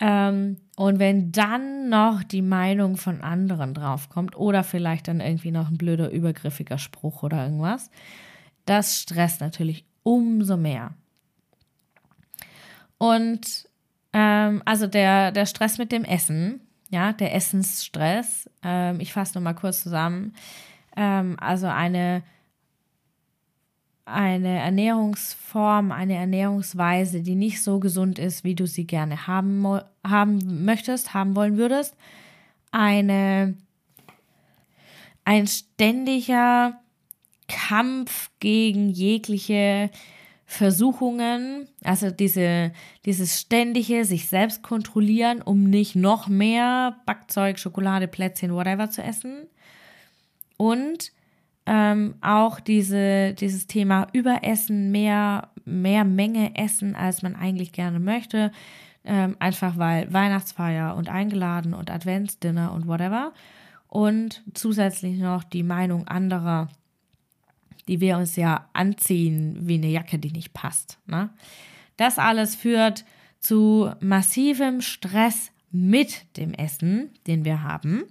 Ähm, 0.00 0.58
und 0.76 0.98
wenn 0.98 1.32
dann 1.32 1.88
noch 1.88 2.22
die 2.22 2.42
Meinung 2.42 2.96
von 2.96 3.20
anderen 3.20 3.74
draufkommt 3.74 4.36
oder 4.36 4.62
vielleicht 4.62 5.08
dann 5.08 5.20
irgendwie 5.20 5.50
noch 5.50 5.68
ein 5.68 5.78
blöder, 5.78 6.10
übergriffiger 6.10 6.78
Spruch 6.78 7.22
oder 7.22 7.44
irgendwas, 7.44 7.90
das 8.64 9.00
stresst 9.00 9.40
natürlich 9.40 9.84
umso 10.02 10.56
mehr. 10.56 10.92
Und 12.98 13.68
ähm, 14.12 14.62
also 14.64 14.86
der, 14.86 15.32
der 15.32 15.46
Stress 15.46 15.78
mit 15.78 15.92
dem 15.92 16.04
Essen, 16.04 16.60
ja, 16.90 17.12
der 17.12 17.34
Essensstress, 17.34 18.48
ähm, 18.62 19.00
ich 19.00 19.12
fasse 19.12 19.36
nochmal 19.36 19.54
kurz 19.54 19.82
zusammen. 19.82 20.34
Ähm, 20.96 21.36
also 21.40 21.66
eine 21.66 22.22
eine 24.12 24.58
Ernährungsform, 24.58 25.92
eine 25.92 26.14
Ernährungsweise, 26.14 27.22
die 27.22 27.34
nicht 27.34 27.62
so 27.62 27.78
gesund 27.78 28.18
ist, 28.18 28.44
wie 28.44 28.54
du 28.54 28.66
sie 28.66 28.86
gerne 28.86 29.26
haben, 29.26 29.80
haben 30.06 30.64
möchtest, 30.64 31.14
haben 31.14 31.36
wollen 31.36 31.56
würdest. 31.56 31.94
Eine, 32.70 33.54
ein 35.24 35.46
ständiger 35.46 36.80
Kampf 37.48 38.30
gegen 38.40 38.90
jegliche 38.90 39.90
Versuchungen, 40.46 41.68
also 41.84 42.10
diese, 42.10 42.72
dieses 43.04 43.38
ständige 43.38 44.06
sich 44.06 44.28
selbst 44.28 44.62
kontrollieren, 44.62 45.42
um 45.42 45.64
nicht 45.64 45.94
noch 45.94 46.28
mehr 46.28 46.96
Backzeug, 47.04 47.58
Schokolade, 47.58 48.08
Plätzchen, 48.08 48.54
whatever 48.54 48.90
zu 48.90 49.02
essen. 49.02 49.46
Und 50.56 51.12
ähm, 51.70 52.14
auch 52.22 52.60
diese, 52.60 53.34
dieses 53.34 53.66
Thema 53.66 54.06
Überessen, 54.14 54.90
mehr, 54.90 55.50
mehr 55.66 56.04
Menge 56.04 56.56
essen, 56.56 56.96
als 56.96 57.20
man 57.20 57.36
eigentlich 57.36 57.72
gerne 57.72 58.00
möchte. 58.00 58.52
Ähm, 59.04 59.36
einfach 59.38 59.76
weil 59.76 60.10
Weihnachtsfeier 60.10 60.96
und 60.96 61.10
eingeladen 61.10 61.74
und 61.74 61.90
Adventsdinner 61.90 62.72
und 62.72 62.88
whatever. 62.88 63.34
Und 63.86 64.42
zusätzlich 64.54 65.18
noch 65.18 65.44
die 65.44 65.62
Meinung 65.62 66.08
anderer, 66.08 66.68
die 67.86 68.00
wir 68.00 68.16
uns 68.16 68.36
ja 68.36 68.68
anziehen 68.72 69.58
wie 69.60 69.74
eine 69.74 69.88
Jacke, 69.88 70.18
die 70.18 70.32
nicht 70.32 70.54
passt. 70.54 70.98
Ne? 71.06 71.28
Das 71.98 72.18
alles 72.18 72.54
führt 72.54 73.04
zu 73.40 73.92
massivem 74.00 74.80
Stress 74.80 75.52
mit 75.70 76.38
dem 76.38 76.54
Essen, 76.54 77.10
den 77.26 77.44
wir 77.44 77.62
haben. 77.62 78.04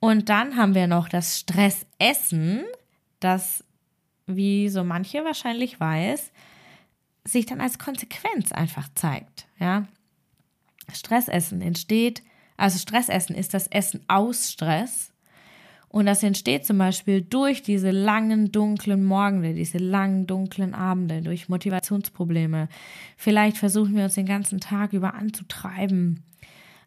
Und 0.00 0.30
dann 0.30 0.56
haben 0.56 0.74
wir 0.74 0.86
noch 0.86 1.08
das 1.10 1.38
Stressessen, 1.38 2.64
das, 3.20 3.64
wie 4.26 4.68
so 4.68 4.84
manche 4.84 5.24
wahrscheinlich 5.24 5.78
weiß, 5.80 6.32
sich 7.24 7.46
dann 7.46 7.60
als 7.60 7.78
Konsequenz 7.78 8.52
einfach 8.52 8.88
zeigt. 8.94 9.46
Ja, 9.58 9.86
Stressessen 10.92 11.60
entsteht, 11.60 12.22
also 12.56 12.78
Stressessen 12.78 13.34
ist 13.34 13.54
das 13.54 13.68
Essen 13.68 14.02
aus 14.08 14.52
Stress. 14.52 15.12
Und 15.90 16.04
das 16.04 16.22
entsteht 16.22 16.66
zum 16.66 16.76
Beispiel 16.76 17.22
durch 17.22 17.62
diese 17.62 17.90
langen, 17.90 18.52
dunklen 18.52 19.04
Morgende, 19.04 19.54
diese 19.54 19.78
langen, 19.78 20.26
dunklen 20.26 20.74
Abende, 20.74 21.22
durch 21.22 21.48
Motivationsprobleme. 21.48 22.68
Vielleicht 23.16 23.56
versuchen 23.56 23.96
wir 23.96 24.04
uns 24.04 24.14
den 24.14 24.26
ganzen 24.26 24.60
Tag 24.60 24.92
über 24.92 25.14
anzutreiben. 25.14 26.24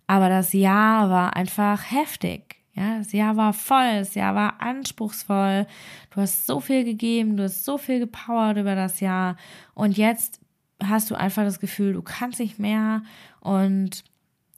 Aber 0.06 0.30
das 0.30 0.54
Jahr 0.54 1.10
war 1.10 1.36
einfach 1.36 1.90
heftig. 1.90 2.51
Ja, 2.74 3.00
das 3.00 3.12
Jahr 3.12 3.36
war 3.36 3.54
voll, 3.54 4.00
das 4.00 4.16
Jahr 4.16 4.34
war 4.34 4.62
anspruchsvoll. 4.62 5.68
Du 6.12 6.22
hast 6.22 6.48
so 6.48 6.60
viel 6.60 6.86
gegeben, 6.86 7.36
du 7.36 7.44
hast 7.44 7.66
so 7.66 7.78
viel 7.78 8.00
gepowert 8.00 8.58
über 8.58 8.76
das 8.76 9.02
Jahr. 9.02 9.36
Und 9.74 9.98
jetzt 9.98 10.40
hast 10.82 11.12
du 11.12 11.16
einfach 11.16 11.44
das 11.44 11.60
Gefühl, 11.60 11.94
du 11.94 12.02
kannst 12.02 12.40
nicht 12.40 12.60
mehr. 12.60 13.04
Und 13.42 14.04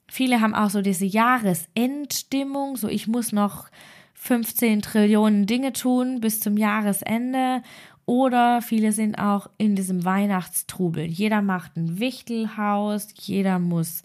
viele 0.08 0.42
haben 0.42 0.54
auch 0.54 0.70
so 0.70 0.82
diese 0.82 1.06
Jahresendstimmung, 1.06 2.78
so 2.78 2.88
ich 2.88 3.08
muss 3.08 3.32
noch 3.32 3.68
15 4.14 4.82
Trillionen 4.82 5.48
Dinge 5.48 5.74
tun 5.74 6.22
bis 6.22 6.40
zum 6.40 6.56
Jahresende. 6.56 7.64
Oder 8.06 8.62
viele 8.62 8.92
sind 8.92 9.18
auch 9.18 9.50
in 9.58 9.76
diesem 9.76 10.06
Weihnachtstrubel. 10.06 11.06
Jeder 11.06 11.42
macht 11.42 11.78
ein 11.78 12.00
Wichtelhaus, 12.00 13.08
jeder 13.20 13.60
muss 13.60 14.04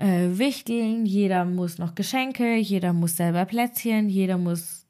äh, 0.00 0.38
wichteln, 0.38 1.04
jeder 1.04 1.44
muss 1.44 1.78
noch 1.78 1.94
Geschenke, 1.94 2.56
jeder 2.56 2.92
muss 2.92 3.16
selber 3.16 3.44
Plätzchen, 3.44 4.08
jeder 4.08 4.38
muss. 4.38 4.86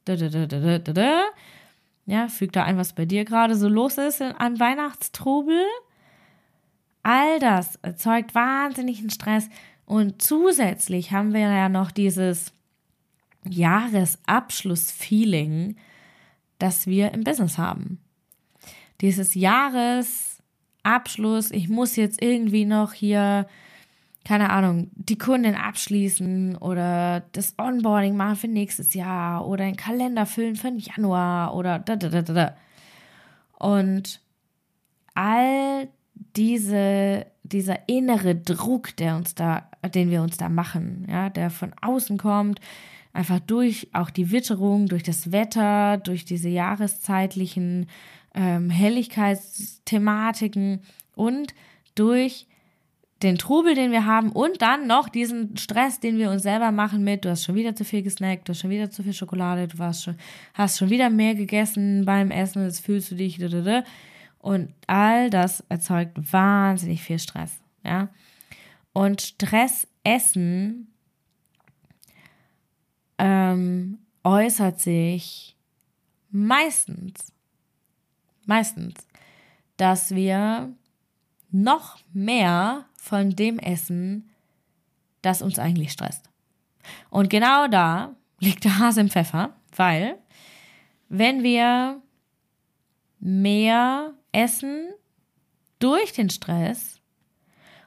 Ja, 2.07 2.29
füg 2.29 2.53
da 2.53 2.65
ein, 2.65 2.77
was 2.77 2.95
bei 2.95 3.05
dir 3.05 3.25
gerade 3.25 3.57
so 3.57 3.69
los 3.69 3.99
ist 3.99 4.23
an 4.23 4.59
Weihnachtstrubel. 4.59 5.63
All 7.03 7.39
das 7.39 7.77
erzeugt 7.83 8.35
wahnsinnigen 8.35 9.11
Stress. 9.11 9.49
Und 9.85 10.23
zusätzlich 10.23 11.13
haben 11.13 11.33
wir 11.33 11.41
ja 11.41 11.69
noch 11.69 11.91
dieses 11.91 12.53
Jahresabschluss-Feeling, 13.49 15.77
das 16.59 16.87
wir 16.87 17.13
im 17.13 17.25
Business 17.25 17.59
haben. 17.59 17.99
Dieses 19.01 19.35
Jahresabschluss, 19.35 21.51
ich 21.51 21.69
muss 21.69 21.97
jetzt 21.97 22.23
irgendwie 22.23 22.65
noch 22.65 22.93
hier, 22.93 23.49
keine 24.25 24.51
Ahnung, 24.51 24.91
die 24.95 25.19
Kundin 25.19 25.55
abschließen 25.55 26.57
oder 26.57 27.25
das 27.33 27.55
Onboarding 27.59 28.17
machen 28.17 28.37
für 28.37 28.49
nächstes 28.49 28.95
Jahr 28.95 29.47
oder 29.47 29.65
einen 29.65 29.77
Kalender 29.77 30.27
füllen 30.27 30.57
für 30.57 30.69
den 30.69 30.79
Januar 30.79 31.55
oder 31.55 31.79
da, 31.79 31.97
da, 31.97 32.09
da, 32.09 32.23
da. 32.23 32.57
Und 33.59 34.21
all 35.15 35.89
diese, 36.37 37.27
dieser 37.43 37.89
innere 37.89 38.37
Druck, 38.37 38.97
der 38.97 39.17
uns 39.17 39.35
da, 39.35 39.69
den 39.95 40.11
wir 40.11 40.23
uns 40.23 40.37
da 40.37 40.49
machen, 40.49 41.07
ja, 41.09 41.31
der 41.31 41.51
von 41.51 41.73
außen 41.81 42.19
kommt, 42.19 42.61
einfach 43.13 43.41
durch 43.41 43.89
auch 43.93 44.11
die 44.11 44.31
Witterung, 44.31 44.87
durch 44.87 45.03
das 45.03 45.33
Wetter, 45.33 45.99
durch 45.99 46.25
diese 46.25 46.49
jahreszeitlichen 46.49 47.89
ähm, 48.35 48.71
Helligkeitsthematiken 48.71 50.83
und 51.15 51.55
durch 51.95 52.47
den 53.23 53.37
Trubel, 53.37 53.75
den 53.75 53.93
wir 53.93 54.07
haben 54.07 54.33
und 54.33 54.63
dann 54.63 54.87
noch 54.87 55.09
diesen 55.09 55.57
Stress, 55.57 56.01
den 56.01 56.17
wir 56.17 56.31
uns 56.31 56.43
selber 56.43 56.73
machen 56.73 57.05
mit, 57.05 57.25
du 57.25 57.31
hast 57.31 57.45
schon 57.45 57.55
wieder 57.55 57.75
zu 57.75 57.85
viel 57.85 58.03
gesnackt, 58.03 58.49
du 58.49 58.53
hast 58.53 58.61
schon 58.61 58.71
wieder 58.71 58.91
zu 58.91 59.03
viel 59.03 59.13
Schokolade, 59.13 59.69
du 59.69 59.79
warst 59.79 60.05
schon, 60.05 60.17
hast 60.55 60.79
schon 60.79 60.91
wieder 60.91 61.11
mehr 61.11 61.35
gegessen 61.35 62.05
beim 62.07 62.31
Essen, 62.31 62.65
jetzt 62.65 62.81
fühlst 62.81 63.11
du 63.11 63.17
dich, 63.17 63.39
und 64.39 64.73
all 64.87 65.29
das 65.29 65.63
erzeugt 65.69 66.17
wahnsinnig 66.33 67.03
viel 67.03 67.19
Stress, 67.19 67.61
ja. 67.85 68.09
Und 68.93 69.21
Stress 69.21 69.87
essen 70.03 70.89
ähm, 73.19 73.99
äußert 74.25 74.81
sich 74.81 75.57
meistens, 76.31 77.33
meistens, 78.47 78.95
dass 79.77 80.15
wir 80.15 80.73
noch 81.53 81.99
mehr 82.13 82.87
von 82.97 83.31
dem 83.31 83.59
essen, 83.59 84.31
das 85.23 85.43
uns 85.43 85.59
eigentlich 85.59 85.93
stresst. 85.93 86.31
Und 87.11 87.31
genau 87.31 87.69
da 87.69 88.15
liegt 88.39 88.65
der 88.65 88.79
Hase 88.79 89.01
im 89.01 89.11
Pfeffer, 89.11 89.55
weil 89.77 90.19
wenn 91.09 91.43
wir 91.43 92.01
mehr 93.19 94.15
essen 94.33 94.89
durch 95.79 96.13
den 96.13 96.31
Stress 96.31 97.01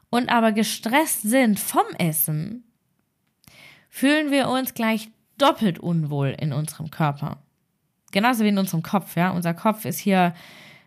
und 0.10 0.30
aber 0.30 0.52
gestresst 0.52 1.24
sind 1.24 1.60
vom 1.60 1.86
Essen, 1.98 2.64
fühlen 3.90 4.32
wir 4.32 4.50
uns 4.50 4.74
gleich 4.74 5.10
doppelt 5.38 5.80
unwohl 5.80 6.36
in 6.40 6.54
unserem 6.54 6.92
Körper. 6.92 7.38
Genauso 8.12 8.44
wie 8.44 8.50
in 8.50 8.58
unserem 8.60 8.84
Kopf, 8.84 9.16
ja. 9.16 9.32
Unser 9.32 9.54
Kopf 9.54 9.86
ist 9.86 9.98
hier 9.98 10.36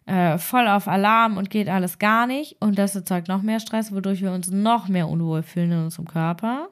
äh, 0.06 0.38
voll 0.38 0.68
auf 0.68 0.88
Alarm 0.88 1.36
und 1.36 1.50
geht 1.50 1.68
alles 1.68 1.98
gar 1.98 2.26
nicht. 2.26 2.56
Und 2.60 2.78
das 2.78 2.94
erzeugt 2.94 3.28
noch 3.28 3.42
mehr 3.42 3.60
Stress, 3.60 3.92
wodurch 3.92 4.22
wir 4.22 4.32
uns 4.32 4.50
noch 4.50 4.88
mehr 4.88 5.08
unwohl 5.08 5.42
fühlen 5.42 5.72
in 5.72 5.84
unserem 5.84 6.06
Körper. 6.06 6.68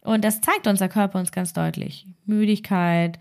Und 0.00 0.24
das 0.24 0.40
zeigt 0.40 0.66
unser 0.66 0.88
Körper 0.88 1.18
uns 1.18 1.32
ganz 1.32 1.52
deutlich. 1.52 2.06
Müdigkeit, 2.26 3.18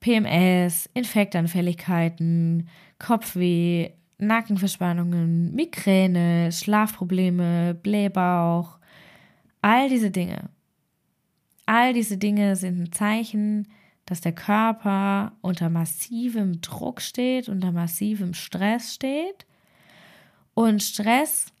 PMS, 0.00 0.88
Infektanfälligkeiten, 0.94 2.68
Kopfweh, 2.98 3.90
Nackenverspannungen, 4.18 5.54
Migräne, 5.54 6.52
Schlafprobleme, 6.52 7.74
Blähbauch, 7.74 8.78
all 9.62 9.88
diese 9.88 10.10
Dinge. 10.10 10.50
All 11.66 11.92
diese 11.92 12.18
Dinge 12.18 12.56
sind 12.56 12.80
ein 12.80 12.92
Zeichen, 12.92 13.68
dass 14.10 14.20
der 14.20 14.32
Körper 14.32 15.34
unter 15.40 15.70
massivem 15.70 16.60
Druck 16.60 17.00
steht, 17.00 17.48
unter 17.48 17.70
massivem 17.70 18.34
Stress 18.34 18.92
steht. 18.92 19.46
Und 20.52 20.82
Stress 20.82 21.52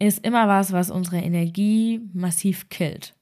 ist 0.00 0.26
immer 0.26 0.48
was, 0.48 0.72
was 0.72 0.90
unsere 0.90 1.18
Energie 1.18 2.00
massiv 2.12 2.68
killt. 2.68 3.14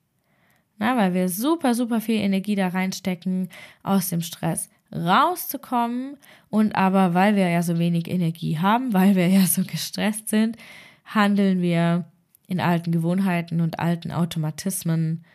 Na, 0.79 0.97
weil 0.97 1.13
wir 1.13 1.29
super, 1.29 1.75
super 1.75 2.01
viel 2.01 2.17
Energie 2.23 2.55
da 2.55 2.69
reinstecken, 2.69 3.51
aus 3.83 4.09
dem 4.09 4.23
Stress 4.23 4.71
rauszukommen. 4.91 6.17
Und 6.49 6.77
aber, 6.77 7.13
weil 7.13 7.37
wir 7.37 7.51
ja 7.51 7.63
so 7.63 7.79
wenig 7.79 8.09
Energie 8.09 8.57
haben, 8.59 8.93
weil 8.95 9.17
wir 9.17 9.29
ja 9.29 9.45
so 9.45 9.65
gestresst 9.65 10.31
sind, 10.31 10.57
handeln 11.05 11.61
wir 11.61 12.07
in 12.47 12.61
alten 12.61 12.91
Gewohnheiten 12.91 13.61
und 13.61 13.79
alten 13.79 14.13
Automatismen 14.13 15.27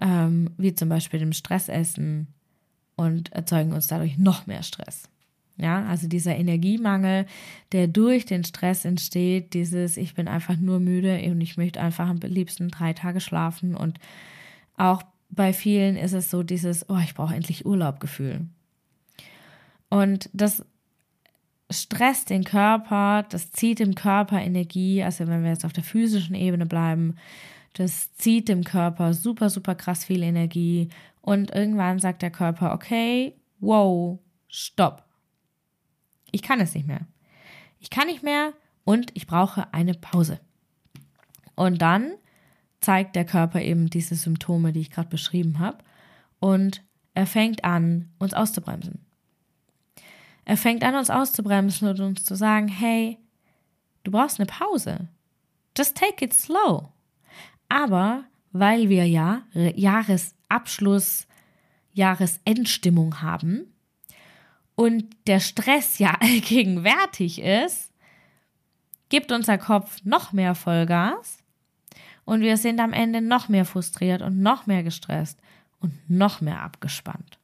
ähm, 0.00 0.50
wie 0.56 0.74
zum 0.74 0.88
Beispiel 0.88 1.20
dem 1.20 1.32
Stressessen 1.32 2.28
und 2.96 3.32
erzeugen 3.32 3.72
uns 3.72 3.86
dadurch 3.86 4.18
noch 4.18 4.46
mehr 4.46 4.62
Stress. 4.62 5.08
Ja, 5.56 5.84
also 5.84 6.08
dieser 6.08 6.36
Energiemangel, 6.36 7.26
der 7.72 7.86
durch 7.86 8.24
den 8.24 8.44
Stress 8.44 8.86
entsteht, 8.86 9.52
dieses, 9.52 9.98
ich 9.98 10.14
bin 10.14 10.26
einfach 10.26 10.56
nur 10.56 10.80
müde 10.80 11.20
und 11.30 11.40
ich 11.42 11.58
möchte 11.58 11.82
einfach 11.82 12.08
am 12.08 12.18
liebsten 12.22 12.68
drei 12.70 12.94
Tage 12.94 13.20
schlafen 13.20 13.74
und 13.76 13.98
auch 14.78 15.02
bei 15.28 15.52
vielen 15.52 15.96
ist 15.96 16.14
es 16.14 16.30
so 16.30 16.42
dieses, 16.42 16.88
oh, 16.88 16.98
ich 17.04 17.14
brauche 17.14 17.34
endlich 17.34 17.66
Urlaubgefühl. 17.66 18.46
Und 19.90 20.30
das 20.32 20.64
stresst 21.70 22.30
den 22.30 22.44
Körper, 22.44 23.24
das 23.28 23.52
zieht 23.52 23.78
dem 23.78 23.94
Körper 23.94 24.40
Energie, 24.40 25.02
also 25.02 25.28
wenn 25.28 25.42
wir 25.42 25.50
jetzt 25.50 25.64
auf 25.64 25.72
der 25.72 25.84
physischen 25.84 26.34
Ebene 26.34 26.66
bleiben, 26.66 27.16
das 27.74 28.12
zieht 28.14 28.48
dem 28.48 28.64
Körper 28.64 29.14
super, 29.14 29.50
super 29.50 29.74
krass 29.74 30.04
viel 30.04 30.22
Energie. 30.22 30.88
Und 31.20 31.50
irgendwann 31.50 31.98
sagt 31.98 32.22
der 32.22 32.30
Körper, 32.30 32.72
okay, 32.72 33.34
wow, 33.60 34.18
stopp. 34.48 35.04
Ich 36.32 36.42
kann 36.42 36.60
es 36.60 36.74
nicht 36.74 36.86
mehr. 36.86 37.06
Ich 37.78 37.90
kann 37.90 38.06
nicht 38.06 38.22
mehr 38.22 38.52
und 38.84 39.10
ich 39.14 39.26
brauche 39.26 39.72
eine 39.72 39.94
Pause. 39.94 40.40
Und 41.54 41.82
dann 41.82 42.12
zeigt 42.80 43.16
der 43.16 43.24
Körper 43.24 43.60
eben 43.60 43.90
diese 43.90 44.14
Symptome, 44.14 44.72
die 44.72 44.80
ich 44.80 44.90
gerade 44.90 45.08
beschrieben 45.08 45.58
habe. 45.58 45.78
Und 46.38 46.82
er 47.14 47.26
fängt 47.26 47.64
an, 47.64 48.10
uns 48.18 48.34
auszubremsen. 48.34 49.04
Er 50.44 50.56
fängt 50.56 50.82
an, 50.82 50.94
uns 50.94 51.10
auszubremsen 51.10 51.88
und 51.88 52.00
uns 52.00 52.24
zu 52.24 52.34
sagen, 52.34 52.68
hey, 52.68 53.18
du 54.04 54.10
brauchst 54.10 54.40
eine 54.40 54.46
Pause. 54.46 55.08
Just 55.76 55.96
take 55.96 56.24
it 56.24 56.32
slow. 56.32 56.88
Aber 57.70 58.24
weil 58.52 58.90
wir 58.90 59.06
ja 59.06 59.42
Jahresabschluss, 59.54 61.26
Jahresendstimmung 61.92 63.22
haben 63.22 63.72
und 64.74 65.04
der 65.26 65.40
Stress 65.40 65.98
ja 65.98 66.14
allgegenwärtig 66.20 67.40
ist, 67.40 67.92
gibt 69.08 69.32
unser 69.32 69.56
Kopf 69.56 70.00
noch 70.04 70.32
mehr 70.32 70.54
Vollgas 70.54 71.38
Und 72.24 72.42
wir 72.42 72.56
sind 72.56 72.80
am 72.80 72.92
Ende 72.92 73.20
noch 73.22 73.48
mehr 73.48 73.64
frustriert 73.64 74.20
und 74.20 74.42
noch 74.42 74.66
mehr 74.66 74.82
gestresst 74.82 75.40
und 75.80 75.92
noch 76.08 76.40
mehr 76.40 76.62
abgespannt. 76.62 77.38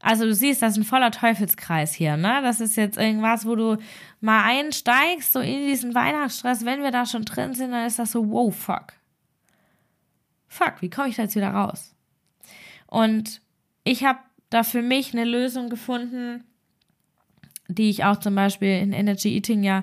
Also 0.00 0.24
du 0.24 0.34
siehst, 0.34 0.60
das 0.60 0.72
ist 0.72 0.78
ein 0.78 0.84
voller 0.84 1.10
Teufelskreis 1.10 1.94
hier, 1.94 2.16
ne? 2.16 2.40
Das 2.42 2.60
ist 2.60 2.76
jetzt 2.76 2.98
irgendwas, 2.98 3.46
wo 3.46 3.54
du 3.54 3.78
mal 4.20 4.44
einsteigst, 4.44 5.32
so 5.32 5.38
in 5.38 5.66
diesen 5.66 5.94
Weihnachtsstress. 5.94 6.64
Wenn 6.64 6.82
wir 6.82 6.90
da 6.90 7.06
schon 7.06 7.24
drin 7.24 7.54
sind, 7.54 7.70
dann 7.70 7.86
ist 7.86 7.98
das 7.98 8.12
so, 8.12 8.28
wow, 8.28 8.54
fuck. 8.54 8.94
Fuck, 10.52 10.82
wie 10.82 10.90
komme 10.90 11.08
ich 11.08 11.16
da 11.16 11.22
jetzt 11.22 11.34
wieder 11.34 11.48
raus? 11.48 11.94
Und 12.86 13.40
ich 13.84 14.04
habe 14.04 14.18
da 14.50 14.64
für 14.64 14.82
mich 14.82 15.14
eine 15.14 15.24
Lösung 15.24 15.70
gefunden, 15.70 16.44
die 17.68 17.88
ich 17.88 18.04
auch 18.04 18.18
zum 18.18 18.34
Beispiel 18.34 18.78
in 18.80 18.92
Energy 18.92 19.34
Eating 19.34 19.62
ja 19.62 19.82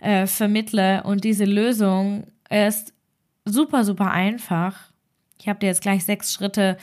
äh, 0.00 0.26
vermittle. 0.26 1.04
Und 1.04 1.22
diese 1.22 1.44
Lösung 1.44 2.26
ist 2.48 2.92
super, 3.44 3.84
super 3.84 4.10
einfach. 4.10 4.90
Ich 5.38 5.48
habe 5.48 5.60
dir 5.60 5.66
jetzt 5.66 5.82
gleich 5.82 6.04
sechs 6.04 6.32
Schritte 6.32 6.76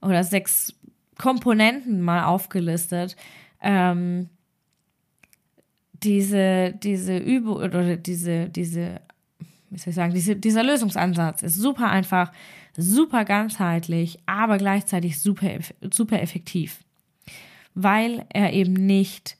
oder 0.00 0.24
sechs 0.24 0.74
Komponenten 1.18 2.02
mal 2.02 2.24
aufgelistet. 2.24 3.14
Ähm, 3.60 4.28
diese, 5.92 6.72
diese 6.82 7.16
Übung 7.16 7.58
oder 7.58 7.96
diese, 7.96 8.48
diese, 8.48 9.00
wie 9.70 9.78
soll 9.78 9.90
ich 9.90 9.94
sagen, 9.94 10.14
diese, 10.14 10.34
dieser 10.34 10.64
Lösungsansatz 10.64 11.44
ist 11.44 11.54
super 11.54 11.88
einfach, 11.88 12.32
super 12.76 13.24
ganzheitlich, 13.24 14.18
aber 14.26 14.58
gleichzeitig 14.58 15.20
super, 15.20 15.50
super 15.92 16.20
effektiv, 16.20 16.78
weil 17.74 18.24
er 18.30 18.52
eben 18.52 18.72
nicht 18.72 19.36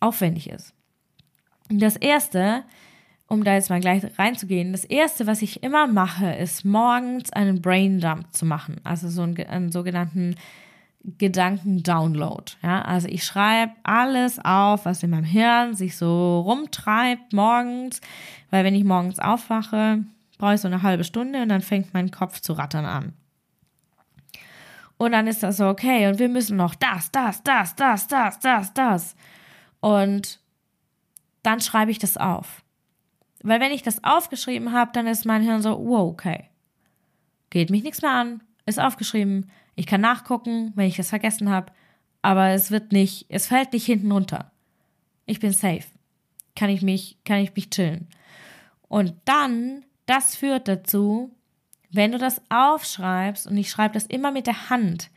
aufwendig 0.00 0.50
ist. 0.50 0.74
Das 1.68 1.96
erste, 1.96 2.64
um 3.28 3.44
da 3.44 3.54
jetzt 3.54 3.70
mal 3.70 3.80
gleich 3.80 4.02
reinzugehen, 4.18 4.72
das 4.72 4.84
erste, 4.84 5.26
was 5.26 5.42
ich 5.42 5.62
immer 5.62 5.86
mache, 5.86 6.32
ist 6.32 6.64
morgens 6.64 7.32
einen 7.32 7.62
Brain 7.62 8.00
Dump 8.00 8.32
zu 8.32 8.44
machen, 8.44 8.76
also 8.84 9.08
so 9.08 9.22
einen, 9.22 9.38
einen 9.46 9.72
sogenannten 9.72 10.36
Gedanken-Download. 11.18 12.52
Ja, 12.62 12.82
also 12.82 13.08
ich 13.08 13.24
schreibe 13.24 13.72
alles 13.82 14.38
auf, 14.44 14.84
was 14.84 15.02
in 15.02 15.10
meinem 15.10 15.24
Hirn 15.24 15.74
sich 15.74 15.96
so 15.96 16.40
rumtreibt 16.40 17.32
morgens, 17.32 18.00
weil 18.50 18.64
wenn 18.64 18.74
ich 18.74 18.84
morgens 18.84 19.18
aufwache, 19.18 20.04
brauche 20.42 20.54
ich 20.54 20.60
so 20.60 20.66
eine 20.66 20.82
halbe 20.82 21.04
Stunde 21.04 21.40
und 21.40 21.50
dann 21.50 21.60
fängt 21.60 21.94
mein 21.94 22.10
Kopf 22.10 22.40
zu 22.40 22.54
rattern 22.54 22.84
an. 22.84 23.12
Und 24.96 25.12
dann 25.12 25.28
ist 25.28 25.44
das 25.44 25.58
so, 25.58 25.68
okay, 25.68 26.08
und 26.08 26.18
wir 26.18 26.28
müssen 26.28 26.56
noch 26.56 26.74
das, 26.74 27.12
das, 27.12 27.44
das, 27.44 27.76
das, 27.76 28.08
das, 28.08 28.40
das, 28.40 28.74
das. 28.74 29.16
Und 29.78 30.40
dann 31.44 31.60
schreibe 31.60 31.92
ich 31.92 32.00
das 32.00 32.16
auf. 32.16 32.64
Weil 33.44 33.60
wenn 33.60 33.70
ich 33.70 33.84
das 33.84 34.02
aufgeschrieben 34.02 34.72
habe, 34.72 34.90
dann 34.92 35.06
ist 35.06 35.26
mein 35.26 35.42
Hirn 35.42 35.62
so, 35.62 35.78
wow, 35.78 36.10
okay. 36.10 36.48
Geht 37.50 37.70
mich 37.70 37.84
nichts 37.84 38.02
mehr 38.02 38.10
an, 38.10 38.42
ist 38.66 38.80
aufgeschrieben, 38.80 39.48
ich 39.76 39.86
kann 39.86 40.00
nachgucken, 40.00 40.72
wenn 40.74 40.88
ich 40.88 40.96
das 40.96 41.10
vergessen 41.10 41.50
habe, 41.50 41.70
aber 42.20 42.48
es 42.48 42.72
wird 42.72 42.90
nicht, 42.90 43.26
es 43.28 43.46
fällt 43.46 43.72
nicht 43.72 43.86
hinten 43.86 44.10
runter. 44.10 44.50
Ich 45.24 45.38
bin 45.38 45.52
safe. 45.52 45.84
Kann 46.56 46.68
ich 46.68 46.82
mich, 46.82 47.18
kann 47.24 47.38
ich 47.38 47.54
mich 47.54 47.70
chillen. 47.70 48.08
Und 48.88 49.14
dann, 49.24 49.84
das 50.12 50.36
führt 50.36 50.68
dazu, 50.68 51.34
wenn 51.90 52.12
du 52.12 52.18
das 52.18 52.42
aufschreibst, 52.50 53.46
und 53.46 53.56
ich 53.56 53.70
schreibe 53.70 53.94
das 53.94 54.04
immer 54.04 54.30
mit 54.30 54.46
der 54.46 54.68
Hand, 54.68 55.08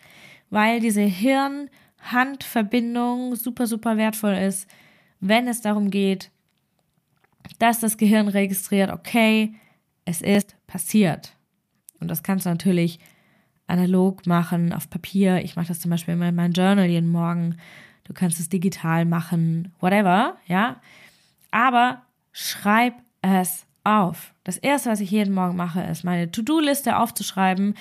weil 0.50 0.80
diese 0.80 1.02
Hirn-Hand-Verbindung 1.02 3.36
super, 3.36 3.68
super 3.68 3.98
wertvoll 3.98 4.36
ist, 4.36 4.70
wenn 5.20 5.50
es 5.50 5.60
darum 5.60 5.92
geht, 5.92 6.32
dass 7.60 7.82
das 7.82 7.98
Gehirn 7.98 8.30
registriert, 8.30 8.90
okay, 8.90 9.54
es 10.06 10.22
ist 10.22 10.56
passiert. 10.66 11.36
Und 12.00 12.08
das 12.08 12.24
kannst 12.24 12.46
du 12.46 12.50
natürlich 12.50 13.00
analog 13.68 14.26
machen, 14.26 14.72
auf 14.72 14.90
Papier. 14.90 15.44
Ich 15.44 15.58
mache 15.58 15.68
das 15.68 15.82
zum 15.82 15.92
Beispiel 15.92 16.14
immer 16.14 16.30
in 16.30 16.36
meinem 16.36 16.54
Journal 16.54 16.86
jeden 16.86 17.12
Morgen. 17.12 17.58
Du 18.06 18.14
kannst 18.14 18.40
es 18.40 18.48
digital 18.48 19.04
machen, 19.04 19.74
whatever, 19.82 20.38
ja. 20.48 20.80
Aber 21.52 22.04
schreib 22.32 22.94
es 23.22 23.66
auf. 23.86 24.34
Das 24.44 24.58
erste, 24.58 24.90
was 24.90 25.00
ich 25.00 25.12
jeden 25.12 25.34
Morgen 25.34 25.56
mache, 25.56 25.82
ist 25.84 26.04
meine 26.04 26.32
To-Do-Liste 26.32 26.98
aufzuschreiben, 26.98 27.76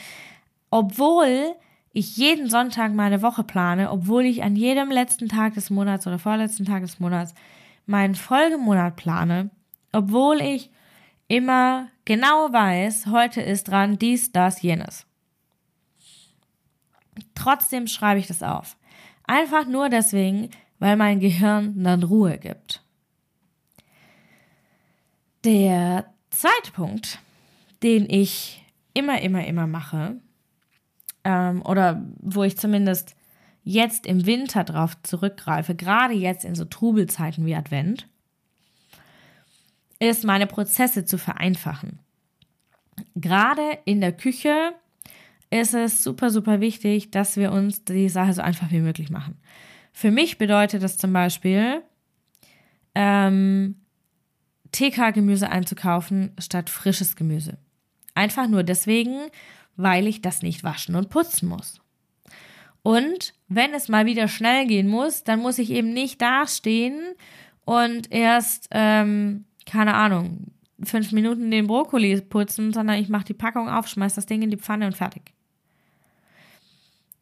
obwohl 0.71 1.55
ich 1.93 2.17
jeden 2.17 2.51
Sonntag 2.51 2.93
meine 2.93 3.23
Woche 3.23 3.45
plane, 3.45 3.91
obwohl 3.91 4.25
ich 4.25 4.43
an 4.43 4.57
jedem 4.57 4.91
letzten 4.91 5.29
Tag 5.29 5.55
des 5.55 5.71
Monats 5.71 6.07
oder 6.07 6.19
vorletzten 6.19 6.65
Tag 6.65 6.83
des 6.83 7.01
Monats 7.01 7.35
meinen 7.87 8.15
Folgemonat 8.15 8.97
plane, 8.97 9.51
obwohl 9.93 10.41
ich 10.41 10.71
immer 11.29 11.89
genau 12.05 12.53
weiß, 12.53 13.07
heute 13.07 13.41
ist 13.41 13.69
dran 13.69 13.99
dies, 13.99 14.33
das, 14.33 14.63
jenes. 14.63 15.07
Trotzdem 17.35 17.87
schreibe 17.87 18.21
ich 18.21 18.27
das 18.27 18.43
auf. 18.43 18.77
Einfach 19.25 19.67
nur 19.67 19.89
deswegen, 19.89 20.51
weil 20.79 20.97
mein 20.97 21.21
Gehirn 21.21 21.83
dann 21.83 22.03
Ruhe 22.03 22.39
gibt. 22.39 22.84
Der 25.45 26.07
zweite 26.31 26.73
Punkt, 26.73 27.19
den 27.83 28.09
ich 28.09 28.65
immer, 28.95 29.21
immer, 29.21 29.47
immer 29.47 29.67
mache, 29.67 30.17
ähm, 31.25 31.63
oder 31.63 32.03
wo 32.19 32.45
ich 32.45 32.57
zumindest 32.57 33.15
jetzt 33.63 34.07
im 34.07 34.25
Winter 34.27 34.65
drauf 34.65 34.97
zurückgreife, 35.03 35.75
gerade 35.75 36.15
jetzt 36.15 36.45
in 36.45 36.55
so 36.55 36.65
Trubelzeiten 36.65 37.45
wie 37.47 37.55
Advent, 37.55 38.09
ist 39.99 40.25
meine 40.25 40.47
Prozesse 40.47 41.05
zu 41.05 41.19
vereinfachen. 41.19 41.99
Gerade 43.15 43.79
in 43.85 44.01
der 44.01 44.13
Küche 44.13 44.75
ist 45.51 45.75
es 45.75 46.03
super, 46.03 46.31
super 46.31 46.61
wichtig, 46.61 47.11
dass 47.11 47.37
wir 47.37 47.53
uns 47.53 47.85
die 47.85 48.09
Sache 48.09 48.33
so 48.33 48.43
einfach 48.43 48.71
wie 48.71 48.81
möglich 48.81 49.11
machen. 49.11 49.37
Für 49.93 50.11
mich 50.11 50.39
bedeutet 50.39 50.83
das 50.83 50.97
zum 50.99 51.13
Beispiel, 51.13 51.83
ähm, 52.95 53.77
TK-Gemüse 54.75 55.49
einzukaufen 55.49 56.33
statt 56.39 56.69
frisches 56.69 57.15
Gemüse. 57.17 57.59
Einfach 58.15 58.49
nur 58.49 58.65
deswegen, 58.65 59.29
weil 59.77 60.07
ich 60.07 60.21
das 60.21 60.43
nicht 60.43 60.65
waschen 60.65 60.97
und 60.97 61.11
putzen 61.11 61.49
muss. 61.49 61.81
Und 62.83 63.35
wenn 63.49 63.73
es 63.73 63.89
mal 63.89 64.05
wieder 64.05 64.29
schnell 64.29 64.67
gehen 64.67 64.89
muss, 64.89 65.25
dann 65.25 65.41
muss 65.41 65.59
ich 65.59 65.71
eben 65.71 65.93
nicht 65.93 66.21
dastehen 66.21 67.01
und 67.65 68.13
erst, 68.13 68.69
ähm, 68.73 69.45
keine 69.65 69.95
Ahnung, 69.95 70.53
fünf 70.83 71.13
Minuten 71.13 71.51
den 71.51 71.67
Brokkoli 71.67 72.21
putzen, 72.21 72.73
sondern 72.73 72.99
ich 72.99 73.09
mache 73.09 73.25
die 73.25 73.35
Packung 73.35 73.69
auf, 73.69 73.89
schmeiß 73.89 74.17
das 74.17 74.27
Ding 74.27 74.43
in 74.43 74.51
die 74.51 74.59
Pfanne 74.59 74.87
und 74.87 74.97
fertig. 74.97 75.33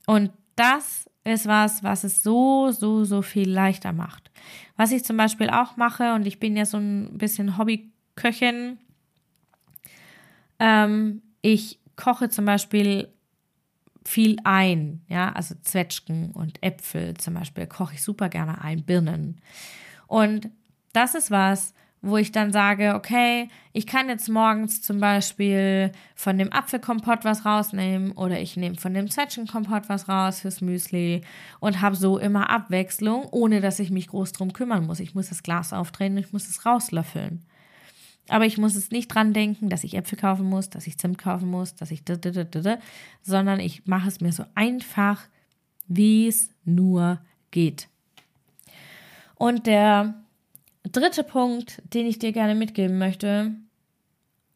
Und 0.06 0.30
das 0.56 1.08
ist 1.24 1.46
was, 1.46 1.82
was 1.82 2.04
es 2.04 2.22
so, 2.22 2.70
so, 2.70 3.04
so 3.04 3.22
viel 3.22 3.50
leichter 3.50 3.92
macht. 3.92 4.30
Was 4.76 4.92
ich 4.92 5.04
zum 5.04 5.16
Beispiel 5.16 5.50
auch 5.50 5.76
mache, 5.76 6.14
und 6.14 6.26
ich 6.26 6.40
bin 6.40 6.56
ja 6.56 6.64
so 6.64 6.78
ein 6.78 7.16
bisschen 7.18 7.58
Hobbyköchin, 7.58 8.78
ähm, 10.58 11.22
ich 11.42 11.78
koche 11.96 12.28
zum 12.28 12.44
Beispiel 12.44 13.08
viel 14.04 14.37
ein, 14.44 15.02
ja, 15.08 15.32
also 15.32 15.54
Zwetschgen 15.62 16.32
und 16.32 16.62
Äpfel 16.62 17.14
zum 17.14 17.35
Beispiel 17.35 17.66
koche 17.66 17.94
ich 17.94 18.02
super 18.02 18.28
gerne 18.28 18.61
ein, 18.61 18.82
Birnen. 18.82 19.40
Und 20.08 20.50
das 20.92 21.14
ist 21.14 21.30
was, 21.30 21.74
wo 22.02 22.16
ich 22.16 22.32
dann 22.32 22.52
sage, 22.52 22.94
okay, 22.96 23.48
ich 23.72 23.86
kann 23.86 24.08
jetzt 24.08 24.28
morgens 24.28 24.82
zum 24.82 24.98
Beispiel 24.98 25.92
von 26.16 26.36
dem 26.36 26.52
Apfelkompott 26.52 27.24
was 27.24 27.46
rausnehmen 27.46 28.10
oder 28.12 28.40
ich 28.40 28.56
nehme 28.56 28.74
von 28.74 28.92
dem 28.92 29.08
Zwetschgenkompott 29.08 29.88
was 29.88 30.08
raus 30.08 30.40
fürs 30.40 30.60
Müsli 30.60 31.22
und 31.60 31.80
habe 31.80 31.94
so 31.94 32.18
immer 32.18 32.50
Abwechslung, 32.50 33.28
ohne 33.30 33.60
dass 33.60 33.78
ich 33.78 33.90
mich 33.90 34.08
groß 34.08 34.32
drum 34.32 34.52
kümmern 34.52 34.84
muss. 34.84 34.98
Ich 34.98 35.14
muss 35.14 35.28
das 35.28 35.44
Glas 35.44 35.72
aufdrehen, 35.72 36.16
ich 36.16 36.32
muss 36.32 36.48
es 36.48 36.66
rauslöffeln. 36.66 37.44
Aber 38.28 38.46
ich 38.46 38.58
muss 38.58 38.74
es 38.74 38.90
nicht 38.90 39.08
dran 39.08 39.32
denken, 39.32 39.68
dass 39.68 39.84
ich 39.84 39.94
Äpfel 39.94 40.18
kaufen 40.18 40.46
muss, 40.46 40.70
dass 40.70 40.88
ich 40.88 40.98
Zimt 40.98 41.18
kaufen 41.18 41.48
muss, 41.48 41.76
dass 41.76 41.92
ich 41.92 42.02
sondern 43.22 43.60
ich 43.60 43.86
mache 43.86 44.08
es 44.08 44.20
mir 44.20 44.32
so 44.32 44.44
einfach, 44.56 45.22
wie 45.86 46.26
es 46.26 46.50
nur 46.64 47.20
geht. 47.52 47.88
Und 49.36 49.66
der 49.66 50.21
dritte 50.90 51.25
Punkt, 51.25 51.83
den 51.92 52.07
ich 52.07 52.18
dir 52.18 52.33
gerne 52.33 52.55
mitgeben 52.55 52.99
möchte, 52.99 53.53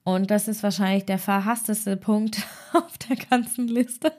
und 0.06 0.30
das 0.30 0.46
ist 0.46 0.62
wahrscheinlich 0.62 1.04
der 1.04 1.18
verhassteste 1.18 1.96
Punkt 1.96 2.38
auf 2.72 2.96
der 2.98 3.16
ganzen 3.16 3.66
Liste. 3.66 4.12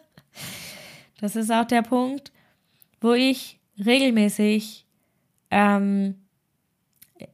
Das 1.22 1.38
ist 1.38 1.50
auch 1.50 1.64
der 1.64 1.82
Punkt, 1.82 2.34
wo 3.00 3.14
ich 3.14 3.58
regelmäßig 3.84 4.86
ähm, 5.50 6.16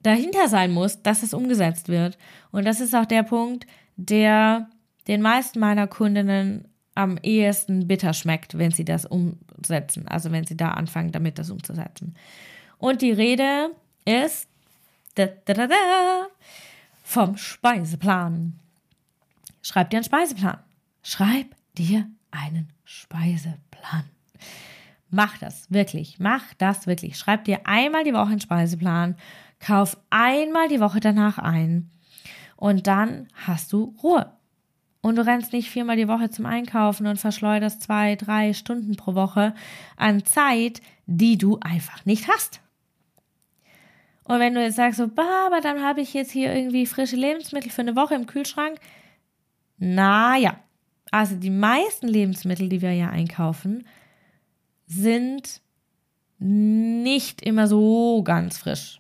dahinter 0.04 0.48
sein 0.50 0.72
muss, 0.72 1.02
dass 1.02 1.24
es 1.24 1.34
umgesetzt 1.34 1.90
wird. 1.90 2.20
Und 2.52 2.66
das 2.66 2.80
ist 2.80 2.94
auch 2.94 3.08
der 3.08 3.24
Punkt, 3.24 3.66
der 3.96 4.70
den 5.08 5.24
meisten 5.24 5.60
meiner 5.60 5.88
Kundinnen 5.88 6.68
am 6.94 7.18
ehesten 7.24 7.88
bitter 7.88 8.14
schmeckt, 8.14 8.58
wenn 8.60 8.70
sie 8.70 8.86
das 8.86 9.08
umsetzen. 9.08 10.08
Also 10.08 10.32
wenn 10.32 10.46
sie 10.46 10.56
da 10.56 10.70
anfangen, 10.72 11.12
damit 11.12 11.40
das 11.40 11.50
umzusetzen. 11.50 12.16
Und 12.78 13.02
die 13.02 13.12
Rede 13.12 13.72
ist 14.06 14.48
da, 15.15 15.28
da, 15.28 15.54
da, 15.54 15.67
da, 15.67 16.28
vom 17.04 17.38
Speiseplan. 17.38 18.60
schreib 19.62 19.89
dir 19.89 19.97
einen 19.97 20.06
Speiseplan. 20.06 20.60
Schreib 21.04 21.56
dir 21.78 22.08
einen 22.32 22.69
Speiseplan. 22.86 24.06
Mach 25.10 25.38
das 25.38 25.71
wirklich. 25.71 26.19
Mach 26.19 26.54
das 26.58 26.88
wirklich. 26.88 27.17
Schreib 27.17 27.43
dir 27.43 27.67
einmal 27.67 28.04
die 28.04 28.13
Woche 28.13 28.32
einen 28.32 28.39
Speiseplan. 28.39 29.15
Kauf 29.60 29.97
einmal 30.10 30.67
die 30.69 30.80
Woche 30.80 30.99
danach 30.99 31.38
ein. 31.38 31.91
Und 32.56 32.88
dann 32.88 33.28
hast 33.45 33.71
du 33.73 33.95
Ruhe. 34.02 34.32
Und 35.02 35.17
du 35.17 35.26
rennst 35.26 35.54
nicht 35.54 35.69
viermal 35.69 35.97
die 35.97 36.08
Woche 36.08 36.30
zum 36.30 36.45
Einkaufen 36.45 37.06
und 37.06 37.19
verschleuderst 37.19 37.82
zwei, 37.82 38.15
drei 38.15 38.54
Stunden 38.54 38.95
pro 38.95 39.13
Woche 39.13 39.54
an 39.97 40.26
Zeit, 40.26 40.82
die 41.06 41.38
du 41.38 41.60
einfach 41.60 42.06
nicht 42.06 42.28
hast. 42.28 42.62
Und 44.26 44.40
wenn 44.40 44.54
du 44.54 44.62
jetzt 44.62 44.78
sagst, 44.78 44.98
so, 44.98 45.08
bah, 45.08 45.48
aber 45.48 45.62
dann 45.62 45.82
habe 45.82 46.02
ich 46.02 46.14
jetzt 46.14 46.32
hier 46.32 46.54
irgendwie 46.54 46.86
frische 46.86 47.16
Lebensmittel 47.16 47.72
für 47.72 47.82
eine 47.82 47.96
Woche 47.96 48.16
im 48.16 48.26
Kühlschrank. 48.26 48.80
Naja, 49.78 50.58
also 51.12 51.36
die 51.36 51.50
meisten 51.50 52.08
Lebensmittel, 52.08 52.70
die 52.70 52.82
wir 52.82 52.94
ja 52.94 53.10
einkaufen, 53.10 53.86
sind 54.88 55.62
nicht 56.40 57.42
immer 57.42 57.68
so 57.68 58.24
ganz 58.24 58.58
frisch. 58.58 59.00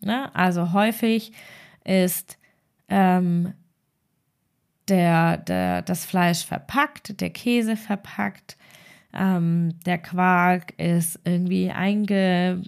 Ne? 0.00 0.34
Also 0.34 0.72
häufig 0.72 1.32
ist 1.84 2.38
ähm, 2.88 3.54
der, 4.88 5.38
der, 5.38 5.82
das 5.82 6.04
Fleisch 6.04 6.44
verpackt, 6.44 7.20
der 7.20 7.30
Käse 7.30 7.76
verpackt, 7.76 8.56
ähm, 9.12 9.78
der 9.86 9.98
Quark 9.98 10.74
ist 10.78 11.20
irgendwie 11.24 11.70
einge, 11.70 12.62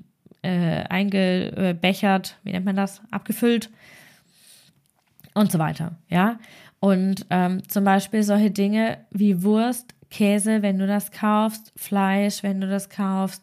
äh, 0.47 0.85
eingebechert, 0.89 2.39
wie 2.45 2.53
nennt 2.53 2.65
man 2.65 2.77
das, 2.77 3.03
abgefüllt 3.11 3.71
und 5.35 5.51
so 5.51 5.59
weiter, 5.59 5.97
ja. 6.09 6.39
Und 6.79 7.27
ähm, 7.31 7.69
zum 7.69 7.85
Beispiel 7.85 8.23
solche 8.23 8.51
Dinge 8.51 8.99
wie 9.11 9.43
Wurst, 9.43 9.95
Käse, 10.11 10.63
wenn 10.63 10.79
du 10.79 10.87
das 10.87 11.11
kaufst, 11.11 11.73
Fleisch, 11.75 12.43
wenn 12.43 12.61
du 12.61 12.69
das 12.69 12.89
kaufst 12.89 13.43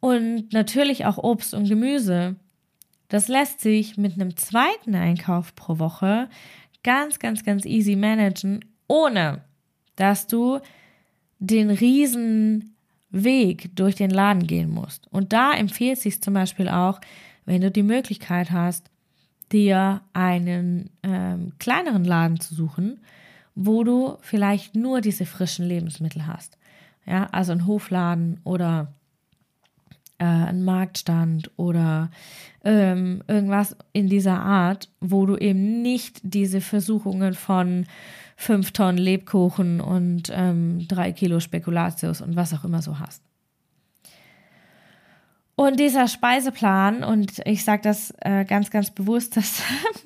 und 0.00 0.52
natürlich 0.52 1.04
auch 1.06 1.18
Obst 1.18 1.54
und 1.54 1.68
Gemüse. 1.68 2.36
Das 3.08 3.28
lässt 3.28 3.60
sich 3.60 3.96
mit 3.96 4.14
einem 4.14 4.36
zweiten 4.36 4.94
Einkauf 4.94 5.54
pro 5.54 5.78
Woche 5.78 6.28
ganz, 6.82 7.18
ganz, 7.18 7.44
ganz 7.44 7.64
easy 7.64 7.96
managen, 7.96 8.64
ohne 8.86 9.42
dass 9.96 10.26
du 10.26 10.60
den 11.38 11.70
riesen 11.70 12.73
Weg 13.14 13.70
durch 13.76 13.94
den 13.94 14.10
Laden 14.10 14.46
gehen 14.46 14.70
musst. 14.70 15.06
Und 15.12 15.32
da 15.32 15.52
empfiehlt 15.52 15.98
sich 16.00 16.20
zum 16.20 16.34
Beispiel 16.34 16.68
auch, 16.68 17.00
wenn 17.46 17.60
du 17.60 17.70
die 17.70 17.82
Möglichkeit 17.82 18.50
hast, 18.50 18.90
dir 19.52 20.00
einen 20.12 20.90
ähm, 21.02 21.52
kleineren 21.58 22.04
Laden 22.04 22.40
zu 22.40 22.54
suchen, 22.54 23.00
wo 23.54 23.84
du 23.84 24.18
vielleicht 24.20 24.74
nur 24.74 25.00
diese 25.00 25.26
frischen 25.26 25.66
Lebensmittel 25.66 26.26
hast. 26.26 26.58
Ja, 27.06 27.26
also 27.30 27.52
ein 27.52 27.66
Hofladen 27.66 28.40
oder 28.42 28.92
äh, 30.18 30.24
ein 30.24 30.64
Marktstand 30.64 31.50
oder 31.56 32.10
ähm, 32.64 33.22
irgendwas 33.28 33.76
in 33.92 34.08
dieser 34.08 34.40
Art, 34.40 34.88
wo 35.00 35.26
du 35.26 35.36
eben 35.36 35.82
nicht 35.82 36.20
diese 36.22 36.60
Versuchungen 36.60 37.34
von 37.34 37.86
fünf 38.36 38.72
Tonnen 38.72 38.98
Lebkuchen 38.98 39.80
und 39.80 40.30
ähm, 40.32 40.86
drei 40.88 41.12
Kilo 41.12 41.40
Spekulatius 41.40 42.20
und 42.20 42.36
was 42.36 42.52
auch 42.52 42.64
immer 42.64 42.82
so 42.82 42.98
hast. 42.98 43.22
Und 45.56 45.78
dieser 45.78 46.08
Speiseplan, 46.08 47.04
und 47.04 47.40
ich 47.46 47.64
sage 47.64 47.82
das 47.82 48.12
äh, 48.20 48.44
ganz, 48.44 48.70
ganz 48.70 48.90
bewusst, 48.90 49.36
dass 49.36 49.62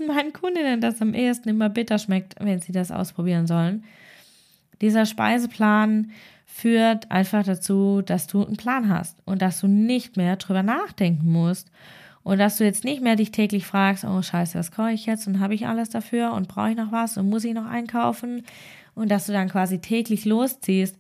meinen 0.07 0.33
Kundinnen 0.33 0.81
das 0.81 1.01
am 1.01 1.15
ehesten 1.15 1.49
immer 1.49 1.69
bitter 1.69 1.99
schmeckt, 1.99 2.35
wenn 2.39 2.61
sie 2.61 2.73
das 2.73 2.91
ausprobieren 2.91 3.47
sollen. 3.47 3.85
Dieser 4.81 5.07
Speiseplan 5.07 6.11
führt 6.45 7.11
einfach 7.11 7.45
dazu, 7.45 8.03
dass 8.03 8.27
du 8.27 8.45
einen 8.45 8.57
Plan 8.57 8.89
hast 8.89 9.19
und 9.25 9.43
dass 9.43 9.61
du 9.61 9.67
nicht 9.67 10.17
mehr 10.17 10.37
drüber 10.37 10.63
nachdenken 10.63 11.31
musst 11.31 11.71
und 12.29 12.37
dass 12.37 12.59
du 12.59 12.65
jetzt 12.65 12.85
nicht 12.85 13.01
mehr 13.01 13.17
dich 13.17 13.31
täglich 13.31 13.65
fragst, 13.65 14.05
oh 14.05 14.21
scheiße, 14.21 14.59
was 14.59 14.71
koche 14.71 14.93
ich 14.93 15.07
jetzt 15.07 15.27
und 15.27 15.41
habe 15.41 15.55
ich 15.55 15.67
alles 15.67 15.89
dafür 15.89 16.35
und 16.35 16.47
brauche 16.47 16.69
ich 16.69 16.77
noch 16.77 16.93
was 16.93 17.17
und 17.17 17.31
muss 17.31 17.43
ich 17.43 17.55
noch 17.55 17.65
einkaufen 17.65 18.45
und 18.95 19.11
dass 19.11 19.25
du 19.25 19.33
dann 19.33 19.49
quasi 19.49 19.79
täglich 19.79 20.27
losziehst, 20.27 20.99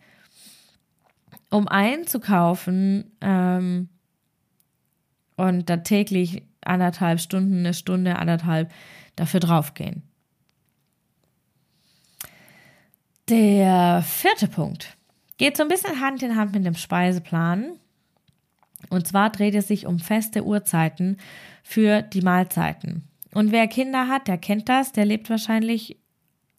um 1.50 1.68
einzukaufen 1.68 3.12
ähm, 3.20 3.90
und 5.36 5.68
da 5.68 5.76
täglich 5.76 6.44
anderthalb 6.62 7.20
Stunden, 7.20 7.58
eine 7.58 7.74
Stunde, 7.74 8.16
anderthalb 8.16 8.72
dafür 9.14 9.40
draufgehen. 9.40 10.04
Der 13.28 14.02
vierte 14.02 14.48
Punkt 14.48 14.96
Geht 15.36 15.58
so 15.58 15.62
ein 15.62 15.68
bisschen 15.68 16.00
Hand 16.00 16.22
in 16.22 16.36
Hand 16.36 16.54
mit 16.54 16.64
dem 16.64 16.74
Speiseplan. 16.74 17.78
Und 18.90 19.06
zwar 19.06 19.30
dreht 19.30 19.54
es 19.54 19.68
sich 19.68 19.86
um 19.86 19.98
feste 19.98 20.44
Uhrzeiten 20.44 21.18
für 21.62 22.02
die 22.02 22.22
Mahlzeiten. 22.22 23.04
Und 23.34 23.52
wer 23.52 23.66
Kinder 23.68 24.08
hat, 24.08 24.28
der 24.28 24.38
kennt 24.38 24.68
das, 24.68 24.92
der 24.92 25.04
lebt 25.04 25.28
wahrscheinlich, 25.30 25.98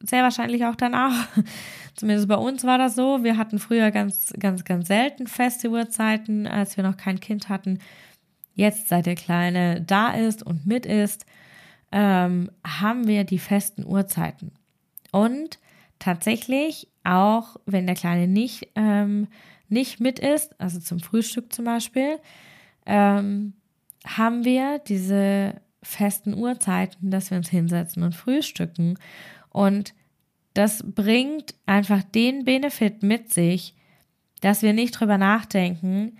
sehr 0.01 0.23
wahrscheinlich 0.23 0.65
auch 0.65 0.75
danach. 0.75 1.27
Zumindest 1.95 2.27
bei 2.27 2.35
uns 2.35 2.63
war 2.63 2.77
das 2.77 2.95
so. 2.95 3.23
Wir 3.23 3.37
hatten 3.37 3.59
früher 3.59 3.91
ganz, 3.91 4.33
ganz, 4.39 4.63
ganz 4.63 4.87
selten 4.87 5.27
feste 5.27 5.69
Uhrzeiten, 5.69 6.47
als 6.47 6.77
wir 6.77 6.83
noch 6.83 6.97
kein 6.97 7.19
Kind 7.19 7.49
hatten. 7.49 7.79
Jetzt, 8.53 8.89
seit 8.89 9.05
der 9.05 9.15
Kleine 9.15 9.81
da 9.81 10.11
ist 10.11 10.43
und 10.43 10.65
mit 10.65 10.85
ist, 10.85 11.25
ähm, 11.91 12.51
haben 12.65 13.07
wir 13.07 13.23
die 13.23 13.39
festen 13.39 13.85
Uhrzeiten. 13.85 14.51
Und 15.11 15.59
tatsächlich 15.97 16.87
auch 17.03 17.57
wenn 17.65 17.87
der 17.87 17.95
Kleine 17.95 18.27
nicht, 18.27 18.67
ähm, 18.75 19.27
nicht 19.71 19.99
mit 19.99 20.19
ist, 20.19 20.59
also 20.59 20.79
zum 20.79 20.99
Frühstück 20.99 21.53
zum 21.53 21.65
Beispiel, 21.65 22.19
ähm, 22.85 23.53
haben 24.05 24.45
wir 24.45 24.79
diese 24.79 25.61
festen 25.81 26.33
Uhrzeiten, 26.33 27.11
dass 27.11 27.31
wir 27.31 27.37
uns 27.37 27.49
hinsetzen 27.49 28.03
und 28.03 28.15
frühstücken. 28.15 28.97
Und 29.49 29.93
das 30.53 30.83
bringt 30.83 31.55
einfach 31.65 32.03
den 32.03 32.45
Benefit 32.45 33.03
mit 33.03 33.31
sich, 33.31 33.75
dass 34.41 34.61
wir 34.61 34.73
nicht 34.73 34.91
drüber 34.91 35.17
nachdenken, 35.17 36.17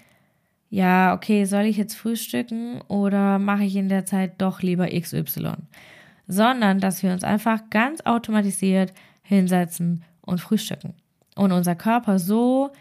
ja, 0.69 1.15
okay, 1.15 1.45
soll 1.45 1.63
ich 1.63 1.77
jetzt 1.77 1.95
frühstücken 1.95 2.81
oder 2.87 3.39
mache 3.39 3.63
ich 3.63 3.75
in 3.75 3.89
der 3.89 4.05
Zeit 4.05 4.33
doch 4.39 4.61
lieber 4.61 4.87
XY? 4.87 5.53
Sondern, 6.27 6.79
dass 6.79 7.01
wir 7.01 7.11
uns 7.11 7.23
einfach 7.23 7.71
ganz 7.71 8.01
automatisiert 8.01 8.93
hinsetzen 9.23 10.03
und 10.21 10.39
frühstücken. 10.39 10.93
Und 11.35 11.51
unser 11.51 11.75
Körper 11.75 12.19
so 12.19 12.71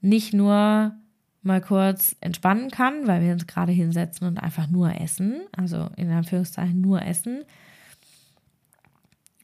nicht 0.00 0.32
nur 0.32 0.94
mal 1.42 1.60
kurz 1.60 2.16
entspannen 2.20 2.70
kann, 2.70 3.06
weil 3.06 3.22
wir 3.22 3.32
uns 3.32 3.46
gerade 3.46 3.72
hinsetzen 3.72 4.26
und 4.26 4.38
einfach 4.38 4.68
nur 4.68 5.00
essen, 5.00 5.40
also 5.56 5.88
in 5.96 6.10
Anführungszeichen 6.10 6.80
nur 6.80 7.02
essen, 7.02 7.44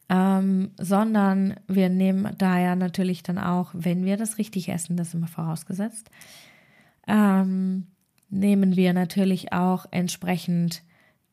ähm, 0.09 0.71
sondern 0.79 1.55
wir 1.67 1.89
nehmen 1.89 2.35
da 2.39 2.59
ja 2.59 2.77
natürlich 2.77 3.23
dann 3.23 3.39
auch, 3.39 3.71
wenn 3.73 4.05
wir 4.05 4.17
das 4.17 4.39
richtig 4.39 4.69
essen, 4.69 4.97
das 4.97 5.15
immer 5.15 5.27
vorausgesetzt, 5.27 6.11
ähm, 7.09 7.87
nehmen 8.29 8.77
wir 8.77 8.93
natürlich 8.93 9.53
auch 9.53 9.87
entsprechend 9.91 10.83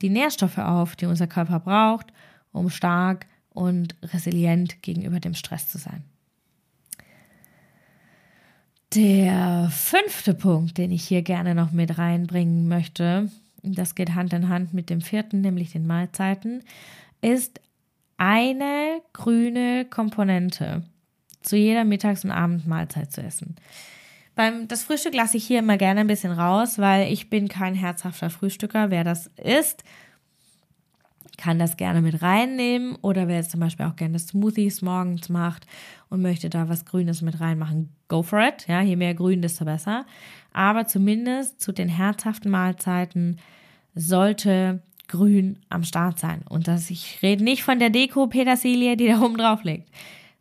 die 0.02 0.10
Nährstoffe 0.10 0.58
auf, 0.58 0.96
die 0.96 1.06
unser 1.06 1.28
Körper 1.28 1.60
braucht, 1.60 2.08
um 2.52 2.70
stark 2.70 3.28
und 3.50 3.96
resilient 4.02 4.82
gegenüber 4.82 5.20
dem 5.20 5.34
Stress 5.34 5.68
zu 5.68 5.78
sein. 5.78 6.04
Der 8.96 9.70
fünfte 9.72 10.36
Punkt, 10.36 10.78
den 10.78 10.92
ich 10.92 11.08
hier 11.08 11.24
gerne 11.24 11.56
noch 11.56 11.72
mit 11.72 11.98
reinbringen 11.98 12.68
möchte, 12.68 13.32
das 13.64 13.96
geht 13.96 14.14
Hand 14.14 14.34
in 14.34 14.50
Hand 14.50 14.74
mit 14.74 14.92
dem 14.92 15.02
vierten, 15.02 15.42
nämlich 15.42 15.72
den 15.72 15.88
Mahlzeiten, 15.88 16.64
ist 17.22 17.60
eine 18.18 19.02
grüne 19.14 19.86
Komponente 19.86 20.84
zu 21.42 21.56
jeder 21.56 21.86
Mittags- 21.86 22.24
und 22.24 22.32
Abendmahlzeit 22.32 23.12
zu 23.12 23.24
essen. 23.24 23.56
Beim, 24.36 24.68
das 24.68 24.84
Frühstück 24.84 25.16
lasse 25.16 25.38
ich 25.38 25.48
hier 25.48 25.60
immer 25.60 25.78
gerne 25.78 26.02
ein 26.02 26.08
bisschen 26.08 26.32
raus, 26.32 26.78
weil 26.78 27.12
ich 27.12 27.32
bin 27.32 27.48
kein 27.48 27.74
herzhafter 27.74 28.30
Frühstücker. 28.30 28.92
Wer 28.92 29.04
das 29.04 29.28
ist, 29.38 29.84
kann 31.38 31.60
das 31.60 31.78
gerne 31.78 32.02
mit 32.02 32.22
reinnehmen 32.22 32.96
oder 33.02 33.28
wer 33.28 33.38
jetzt 33.38 33.52
zum 33.52 33.60
Beispiel 33.60 33.86
auch 33.86 33.96
gerne 33.96 34.20
Smoothies 34.20 34.82
morgens 34.82 35.30
macht 35.30 35.66
und 36.10 36.22
möchte 36.22 36.50
da 36.50 36.70
was 36.70 36.86
Grünes 36.86 37.22
mit 37.22 37.40
reinmachen, 37.40 37.90
go 38.08 38.22
for 38.22 38.40
it. 38.40 38.68
Ja, 38.68 38.82
je 38.82 38.96
mehr 38.96 39.16
Grün, 39.16 39.42
desto 39.42 39.66
besser. 39.66 40.06
Aber 40.52 40.86
zumindest 40.86 41.62
zu 41.62 41.72
den 41.72 41.90
herzhaften 41.90 42.52
Mahlzeiten 42.52 43.40
sollte 43.96 44.82
Grün 45.08 45.60
am 45.70 45.84
Start 45.84 46.20
sein. 46.20 46.44
Und 46.48 46.68
das, 46.68 46.90
ich 46.90 47.20
rede 47.22 47.44
nicht 47.44 47.64
von 47.64 47.80
der 47.80 47.90
Deko 47.90 48.28
Petersilie, 48.28 48.96
die 48.96 49.08
da 49.08 49.22
oben 49.22 49.38
drauf 49.38 49.64
liegt, 49.64 49.90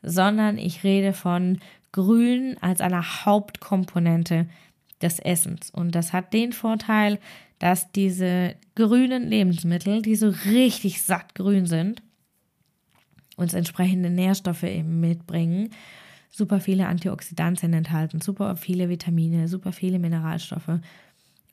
sondern 0.02 0.58
ich 0.58 0.84
rede 0.84 1.12
von 1.12 1.58
Grün 1.92 2.56
als 2.60 2.80
einer 2.80 3.24
Hauptkomponente 3.24 4.46
des 5.02 5.18
Essens. 5.18 5.70
Und 5.70 5.94
das 5.94 6.12
hat 6.12 6.32
den 6.32 6.52
Vorteil, 6.52 7.18
dass 7.62 7.92
diese 7.92 8.56
grünen 8.74 9.28
Lebensmittel, 9.28 10.02
die 10.02 10.16
so 10.16 10.34
richtig 10.46 11.00
satt 11.00 11.36
grün 11.36 11.66
sind, 11.66 12.02
uns 13.36 13.54
entsprechende 13.54 14.10
Nährstoffe 14.10 14.64
eben 14.64 14.98
mitbringen, 14.98 15.70
super 16.28 16.58
viele 16.58 16.88
Antioxidantien 16.88 17.72
enthalten, 17.72 18.20
super 18.20 18.56
viele 18.56 18.88
Vitamine, 18.88 19.46
super 19.46 19.70
viele 19.70 20.00
Mineralstoffe 20.00 20.80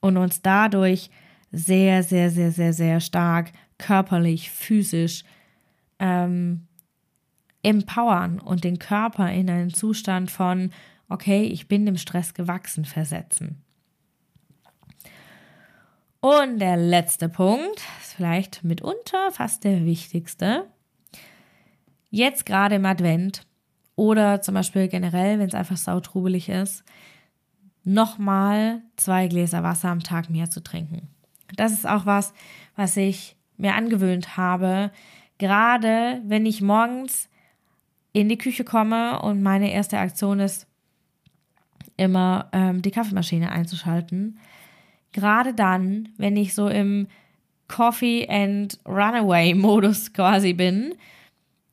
und 0.02 0.18
uns 0.18 0.42
dadurch 0.42 1.12
sehr, 1.52 2.02
sehr, 2.02 2.32
sehr, 2.32 2.52
sehr, 2.52 2.74
sehr 2.74 3.02
stark 3.02 3.52
körperlich, 3.78 4.50
physisch 4.50 5.24
ähm, 6.00 6.66
empowern 7.62 8.40
und 8.40 8.64
den 8.64 8.80
Körper 8.80 9.32
in 9.32 9.48
einen 9.48 9.76
Zustand 9.76 10.32
von, 10.32 10.72
okay, 11.08 11.44
ich 11.44 11.68
bin 11.68 11.86
dem 11.86 11.98
Stress 11.98 12.34
gewachsen, 12.34 12.86
versetzen. 12.86 13.62
Und 16.22 16.60
der 16.60 16.76
letzte 16.76 17.30
Punkt 17.30 17.82
ist 18.02 18.14
vielleicht 18.16 18.64
mitunter 18.64 19.32
fast 19.32 19.64
der 19.64 19.86
wichtigste. 19.86 20.68
Jetzt 22.10 22.46
gerade 22.46 22.76
im 22.76 22.86
Advent 22.86 23.44
oder 23.96 24.42
zum 24.42 24.56
Beispiel 24.56 24.88
generell, 24.88 25.40
wenn 25.40 25.48
es 25.48 25.56
einfach 25.56 25.78
sautrubelig 25.78 26.50
ist, 26.50 26.84
nochmal 27.84 28.82
zwei 28.98 29.28
Gläser 29.28 29.64
Wasser 29.64 29.90
am 29.90 30.02
Tag 30.02 30.30
mehr 30.30 30.50
zu 30.50 30.62
trinken. 30.62 31.08
Das 31.56 31.72
ist 31.72 31.88
auch 31.88 32.06
was, 32.06 32.34
was 32.76 32.98
ich 32.98 33.36
mir 33.58 33.76
angewöhnt 33.76 34.38
habe, 34.38 34.92
gerade 35.38 36.22
wenn 36.26 36.46
ich 36.46 36.62
morgens 36.62 37.30
in 38.14 38.30
die 38.30 38.38
Küche 38.38 38.64
komme 38.64 39.22
und 39.22 39.42
meine 39.42 39.72
erste 39.72 40.00
Aktion 40.00 40.40
ist, 40.40 40.68
immer 41.98 42.50
ähm, 42.54 42.82
die 42.82 42.92
Kaffeemaschine 42.92 43.52
einzuschalten. 43.52 44.40
Gerade 45.12 45.54
dann, 45.54 46.10
wenn 46.18 46.38
ich 46.38 46.54
so 46.54 46.68
im 46.68 47.08
Coffee 47.68 48.28
and 48.30 48.80
Runaway 48.86 49.54
Modus 49.56 50.14
quasi 50.14 50.54
bin, 50.54 50.96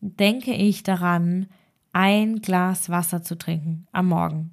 denke 0.01 0.53
ich 0.53 0.83
daran, 0.83 1.47
ein 1.93 2.43
Glas 2.43 2.91
Wasser 2.91 3.23
zu 3.23 3.37
trinken 3.37 3.87
am 3.93 4.09
Morgen. 4.09 4.53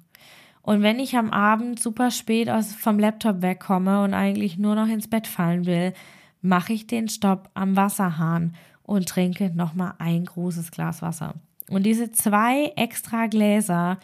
Und 0.62 0.82
wenn 0.82 0.98
ich 0.98 1.16
am 1.16 1.30
Abend 1.30 1.78
super 1.78 2.10
spät 2.10 2.48
aus, 2.48 2.72
vom 2.72 2.98
Laptop 2.98 3.42
wegkomme 3.42 4.02
und 4.02 4.14
eigentlich 4.14 4.56
nur 4.56 4.74
noch 4.74 4.88
ins 4.88 5.08
Bett 5.08 5.26
fallen 5.26 5.66
will, 5.66 5.92
mache 6.40 6.72
ich 6.72 6.86
den 6.86 7.08
Stopp 7.08 7.50
am 7.52 7.76
Wasserhahn 7.76 8.54
und 8.82 9.06
trinke 9.06 9.50
nochmal 9.54 9.92
ein 9.98 10.24
großes 10.24 10.70
Glas 10.70 11.02
Wasser. 11.02 11.34
Und 11.68 11.84
diese 11.84 12.12
zwei 12.12 12.72
extra 12.76 13.26
Gläser 13.26 13.98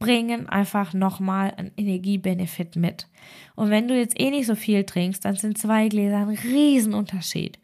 bringen 0.00 0.48
einfach 0.48 0.94
nochmal 0.94 1.52
einen 1.56 1.70
Energiebenefit 1.76 2.74
mit. 2.74 3.06
Und 3.54 3.70
wenn 3.70 3.86
du 3.86 3.96
jetzt 3.96 4.18
eh 4.18 4.30
nicht 4.30 4.46
so 4.46 4.56
viel 4.56 4.82
trinkst, 4.84 5.24
dann 5.24 5.36
sind 5.36 5.58
zwei 5.58 5.88
Gläser 5.88 6.16
ein 6.16 6.30
Riesenunterschied. 6.30 7.58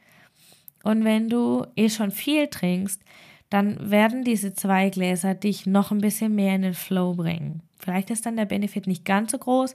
Und 0.85 1.05
wenn 1.05 1.29
du 1.29 1.67
eh 1.75 1.89
schon 1.89 2.13
viel 2.13 2.47
trinkst, 2.47 3.03
dann 3.51 3.91
werden 3.91 4.23
diese 4.23 4.55
zwei 4.55 4.91
Gläser 4.91 5.35
dich 5.35 5.67
noch 5.67 5.91
ein 5.91 6.01
bisschen 6.01 6.35
mehr 6.35 6.55
in 6.55 6.63
den 6.63 6.75
Flow 6.75 7.15
bringen. 7.15 7.63
Vielleicht 7.79 8.11
ist 8.11 8.27
dann 8.27 8.37
der 8.37 8.45
Benefit 8.45 8.87
nicht 8.87 9.05
ganz 9.05 9.33
so 9.33 9.39
groß, 9.39 9.75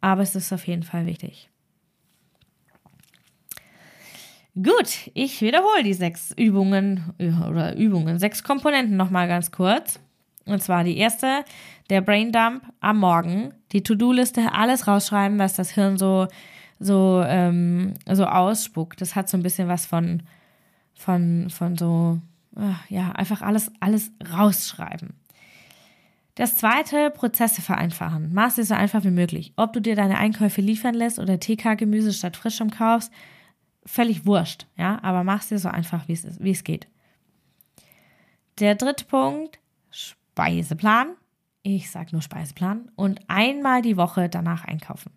aber 0.00 0.22
es 0.22 0.34
ist 0.34 0.52
auf 0.52 0.66
jeden 0.66 0.84
Fall 0.84 1.06
wichtig. 1.06 1.50
Gut, 4.54 5.10
ich 5.14 5.40
wiederhole 5.42 5.82
die 5.82 5.94
sechs 5.94 6.32
Übungen 6.36 7.12
oder 7.18 7.76
Übungen, 7.76 8.18
sechs 8.18 8.42
Komponenten 8.42 8.96
nochmal 8.96 9.28
ganz 9.28 9.50
kurz. 9.50 10.00
Und 10.46 10.62
zwar 10.62 10.84
die 10.84 10.96
erste, 10.96 11.44
der 11.90 12.00
Braindump 12.00 12.64
am 12.80 12.98
Morgen, 12.98 13.54
die 13.72 13.82
To-Do-Liste, 13.82 14.52
alles 14.52 14.86
rausschreiben, 14.86 15.38
was 15.38 15.54
das 15.54 15.70
Hirn 15.70 15.98
so, 15.98 16.26
so, 16.80 17.22
ähm, 17.26 17.94
so 18.10 18.26
ausspuckt. 18.26 19.00
Das 19.00 19.14
hat 19.14 19.28
so 19.28 19.36
ein 19.36 19.42
bisschen 19.42 19.68
was 19.68 19.86
von, 19.86 20.22
von, 20.94 21.48
von 21.50 21.76
so, 21.76 22.18
ach, 22.56 22.88
ja, 22.90 23.12
einfach 23.12 23.42
alles, 23.42 23.70
alles 23.80 24.10
rausschreiben. 24.32 25.14
Das 26.34 26.56
zweite, 26.56 27.10
Prozesse 27.10 27.60
vereinfachen. 27.60 28.30
Mach 28.32 28.48
es 28.48 28.54
dir 28.54 28.64
so 28.64 28.74
einfach 28.74 29.04
wie 29.04 29.10
möglich. 29.10 29.52
Ob 29.56 29.74
du 29.74 29.80
dir 29.80 29.94
deine 29.94 30.18
Einkäufe 30.18 30.62
liefern 30.62 30.94
lässt 30.94 31.18
oder 31.18 31.38
TK-Gemüse 31.38 32.12
statt 32.12 32.36
frischem 32.36 32.70
kaufst, 32.70 33.12
völlig 33.84 34.24
wurscht, 34.24 34.66
ja, 34.76 34.98
aber 35.02 35.24
mach 35.24 35.42
es 35.42 35.48
dir 35.48 35.58
so 35.58 35.68
einfach, 35.68 36.08
wie 36.08 36.50
es 36.50 36.64
geht. 36.64 36.86
Der 38.60 38.76
dritte 38.76 39.04
Punkt, 39.04 39.58
Speiseplan. 40.32 41.14
Ich 41.62 41.90
sage 41.90 42.08
nur 42.12 42.22
Speiseplan. 42.22 42.90
Und 42.96 43.20
einmal 43.28 43.82
die 43.82 43.96
Woche 43.96 44.28
danach 44.28 44.64
einkaufen. 44.64 45.12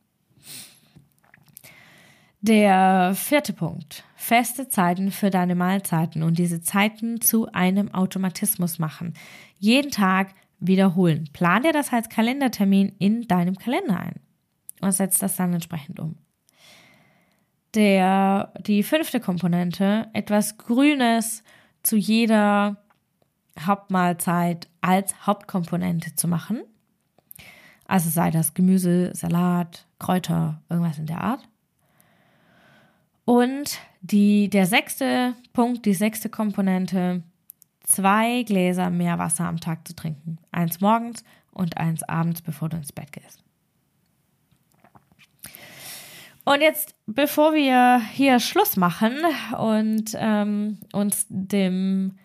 Der 2.42 3.14
vierte 3.16 3.54
Punkt. 3.54 4.04
Feste 4.16 4.68
Zeiten 4.68 5.12
für 5.12 5.30
deine 5.30 5.56
Mahlzeiten 5.56 6.22
und 6.22 6.38
diese 6.38 6.62
Zeiten 6.62 7.22
zu 7.22 7.52
einem 7.54 7.94
Automatismus 7.94 8.78
machen. 8.78 9.14
Jeden 9.58 9.90
Tag 9.90 10.36
wiederholen. 10.60 11.30
Plan 11.34 11.64
dir 11.64 11.74
das 11.74 11.92
als 11.94 12.10
Kalendertermin 12.10 12.94
in 13.00 13.28
deinem 13.28 13.56
Kalender 13.56 14.00
ein 14.00 14.20
und 14.82 14.92
setz 14.92 15.18
das 15.18 15.38
dann 15.38 15.54
entsprechend 15.54 16.00
um. 16.00 16.18
Der, 17.74 18.54
die 18.60 18.84
fünfte 18.84 19.20
Komponente, 19.20 20.08
etwas 20.14 20.58
Grünes 20.58 21.44
zu 21.84 21.96
jeder 21.98 22.78
Hauptmahlzeit 23.60 24.68
als 24.86 25.26
Hauptkomponente 25.26 26.16
zu 26.16 26.28
machen. 26.28 26.62
Also 27.88 28.10
sei 28.10 28.30
das 28.30 28.54
Gemüse, 28.54 29.14
Salat, 29.16 29.88
Kräuter, 30.00 30.62
irgendwas 30.70 31.00
in 31.00 31.08
der 31.08 31.22
Art. 31.22 31.48
Und 33.26 33.80
die, 34.02 34.50
der 34.50 34.68
sechste 34.68 35.34
Punkt, 35.54 35.86
die 35.88 35.96
sechste 35.96 36.30
Komponente, 36.30 37.24
zwei 37.82 38.44
Gläser 38.44 38.92
mehr 38.92 39.18
Wasser 39.18 39.46
am 39.46 39.60
Tag 39.60 39.88
zu 39.88 39.96
trinken. 39.96 40.38
Eins 40.52 40.82
morgens 40.82 41.24
und 41.52 41.78
eins 41.78 42.04
abends, 42.04 42.44
bevor 42.44 42.70
du 42.70 42.78
ins 42.78 42.92
Bett 42.92 43.12
gehst. 43.12 43.44
Und 46.44 46.62
jetzt, 46.62 46.94
bevor 47.08 47.56
wir 47.56 48.00
hier 48.14 48.40
Schluss 48.40 48.78
machen 48.78 49.18
und 49.58 50.12
ähm, 50.16 50.78
uns 50.94 51.26
dem 51.28 52.20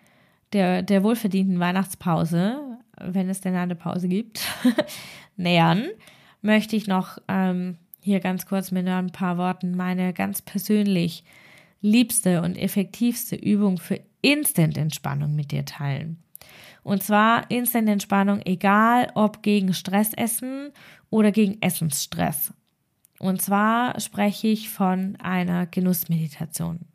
der, 0.52 0.82
der 0.82 1.02
wohlverdienten 1.02 1.60
Weihnachtspause, 1.60 2.78
wenn 3.00 3.28
es 3.28 3.40
denn 3.40 3.54
eine 3.54 3.74
Pause 3.74 4.08
gibt, 4.08 4.40
nähern, 5.36 5.86
möchte 6.42 6.76
ich 6.76 6.86
noch 6.86 7.18
ähm, 7.28 7.76
hier 8.00 8.20
ganz 8.20 8.46
kurz 8.46 8.70
mit 8.70 8.86
ein 8.88 9.12
paar 9.12 9.38
Worten 9.38 9.76
meine 9.76 10.12
ganz 10.12 10.42
persönlich 10.42 11.24
liebste 11.80 12.42
und 12.42 12.56
effektivste 12.56 13.36
Übung 13.36 13.78
für 13.78 14.00
Instant-Entspannung 14.22 15.34
mit 15.34 15.52
dir 15.52 15.64
teilen. 15.64 16.22
Und 16.82 17.02
zwar 17.02 17.50
Instant-Entspannung, 17.50 18.40
egal 18.44 19.10
ob 19.14 19.42
gegen 19.42 19.74
Stressessen 19.74 20.72
oder 21.10 21.30
gegen 21.30 21.60
Essensstress. 21.60 22.52
Und 23.18 23.42
zwar 23.42 24.00
spreche 24.00 24.48
ich 24.48 24.70
von 24.70 25.16
einer 25.16 25.66
Genussmeditation. 25.66 26.89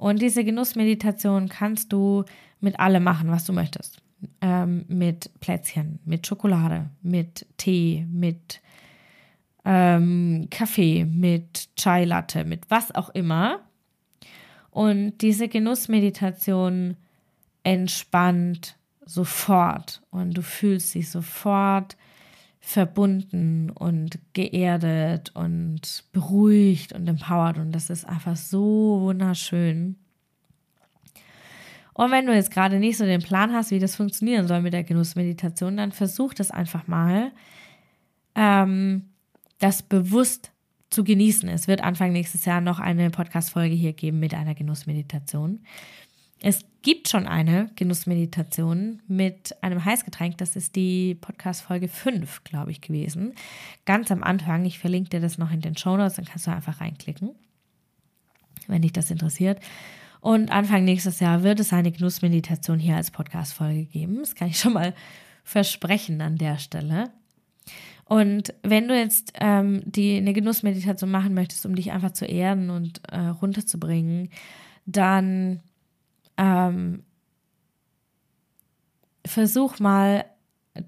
Und 0.00 0.22
diese 0.22 0.44
Genussmeditation 0.44 1.50
kannst 1.50 1.92
du 1.92 2.24
mit 2.58 2.80
allem 2.80 3.04
machen, 3.04 3.30
was 3.30 3.44
du 3.44 3.52
möchtest. 3.52 4.00
Ähm, 4.40 4.86
mit 4.88 5.30
Plätzchen, 5.40 5.98
mit 6.06 6.26
Schokolade, 6.26 6.88
mit 7.02 7.46
Tee, 7.58 8.06
mit 8.10 8.62
ähm, 9.66 10.46
Kaffee, 10.50 11.04
mit 11.04 11.68
Chai 11.76 12.06
Latte, 12.06 12.44
mit 12.44 12.70
was 12.70 12.94
auch 12.94 13.10
immer. 13.10 13.60
Und 14.70 15.18
diese 15.18 15.48
Genussmeditation 15.48 16.96
entspannt 17.62 18.78
sofort 19.04 20.00
und 20.08 20.32
du 20.32 20.40
fühlst 20.40 20.94
dich 20.94 21.10
sofort 21.10 21.98
verbunden 22.60 23.70
und 23.70 24.18
geerdet 24.34 25.32
und 25.34 26.04
beruhigt 26.12 26.92
und 26.92 27.08
empowered 27.08 27.58
und 27.58 27.72
das 27.72 27.90
ist 27.90 28.04
einfach 28.04 28.36
so 28.36 29.00
wunderschön. 29.00 29.96
Und 31.94 32.10
wenn 32.12 32.26
du 32.26 32.34
jetzt 32.34 32.50
gerade 32.50 32.78
nicht 32.78 32.96
so 32.96 33.04
den 33.04 33.22
Plan 33.22 33.52
hast, 33.52 33.70
wie 33.70 33.78
das 33.78 33.96
funktionieren 33.96 34.46
soll 34.46 34.62
mit 34.62 34.72
der 34.72 34.84
Genussmeditation, 34.84 35.76
dann 35.76 35.92
versuch 35.92 36.32
das 36.32 36.50
einfach 36.50 36.86
mal, 36.86 37.32
ähm, 38.34 39.10
das 39.58 39.82
bewusst 39.82 40.52
zu 40.90 41.04
genießen. 41.04 41.48
Es 41.48 41.68
wird 41.68 41.82
Anfang 41.82 42.12
nächstes 42.12 42.44
Jahr 42.44 42.60
noch 42.60 42.78
eine 42.78 43.10
Podcast-Folge 43.10 43.74
hier 43.74 43.92
geben 43.92 44.18
mit 44.18 44.34
einer 44.34 44.54
Genussmeditation. 44.54 45.60
Es 46.42 46.64
gibt 46.82 47.08
schon 47.08 47.26
eine 47.26 47.70
Genussmeditation 47.76 49.02
mit 49.06 49.54
einem 49.62 49.84
Heißgetränk. 49.84 50.38
Das 50.38 50.56
ist 50.56 50.74
die 50.74 51.14
Podcast-Folge 51.14 51.88
5, 51.88 52.44
glaube 52.44 52.70
ich, 52.70 52.80
gewesen. 52.80 53.34
Ganz 53.84 54.10
am 54.10 54.22
Anfang. 54.22 54.64
Ich 54.64 54.78
verlinke 54.78 55.10
dir 55.10 55.20
das 55.20 55.36
noch 55.36 55.52
in 55.52 55.60
den 55.60 55.76
Show 55.76 55.96
Notes, 55.96 56.14
dann 56.14 56.24
kannst 56.24 56.46
du 56.46 56.50
einfach 56.50 56.80
reinklicken, 56.80 57.30
wenn 58.68 58.80
dich 58.80 58.92
das 58.92 59.10
interessiert. 59.10 59.60
Und 60.20 60.50
Anfang 60.50 60.84
nächstes 60.84 61.20
Jahr 61.20 61.42
wird 61.42 61.60
es 61.60 61.72
eine 61.72 61.92
Genussmeditation 61.92 62.78
hier 62.78 62.96
als 62.96 63.10
Podcast-Folge 63.10 63.84
geben. 63.84 64.18
Das 64.18 64.34
kann 64.34 64.48
ich 64.48 64.58
schon 64.58 64.72
mal 64.72 64.94
versprechen 65.44 66.20
an 66.22 66.36
der 66.36 66.58
Stelle. 66.58 67.10
Und 68.04 68.54
wenn 68.62 68.88
du 68.88 68.98
jetzt 68.98 69.34
ähm, 69.40 69.82
die 69.84 70.16
eine 70.16 70.32
Genussmeditation 70.32 71.10
machen 71.10 71.34
möchtest, 71.34 71.64
um 71.66 71.74
dich 71.74 71.92
einfach 71.92 72.12
zu 72.12 72.24
erden 72.24 72.70
und 72.70 73.02
äh, 73.08 73.18
runterzubringen, 73.18 74.30
dann 74.84 75.60
ähm, 76.40 77.04
versuch 79.26 79.78
mal 79.78 80.24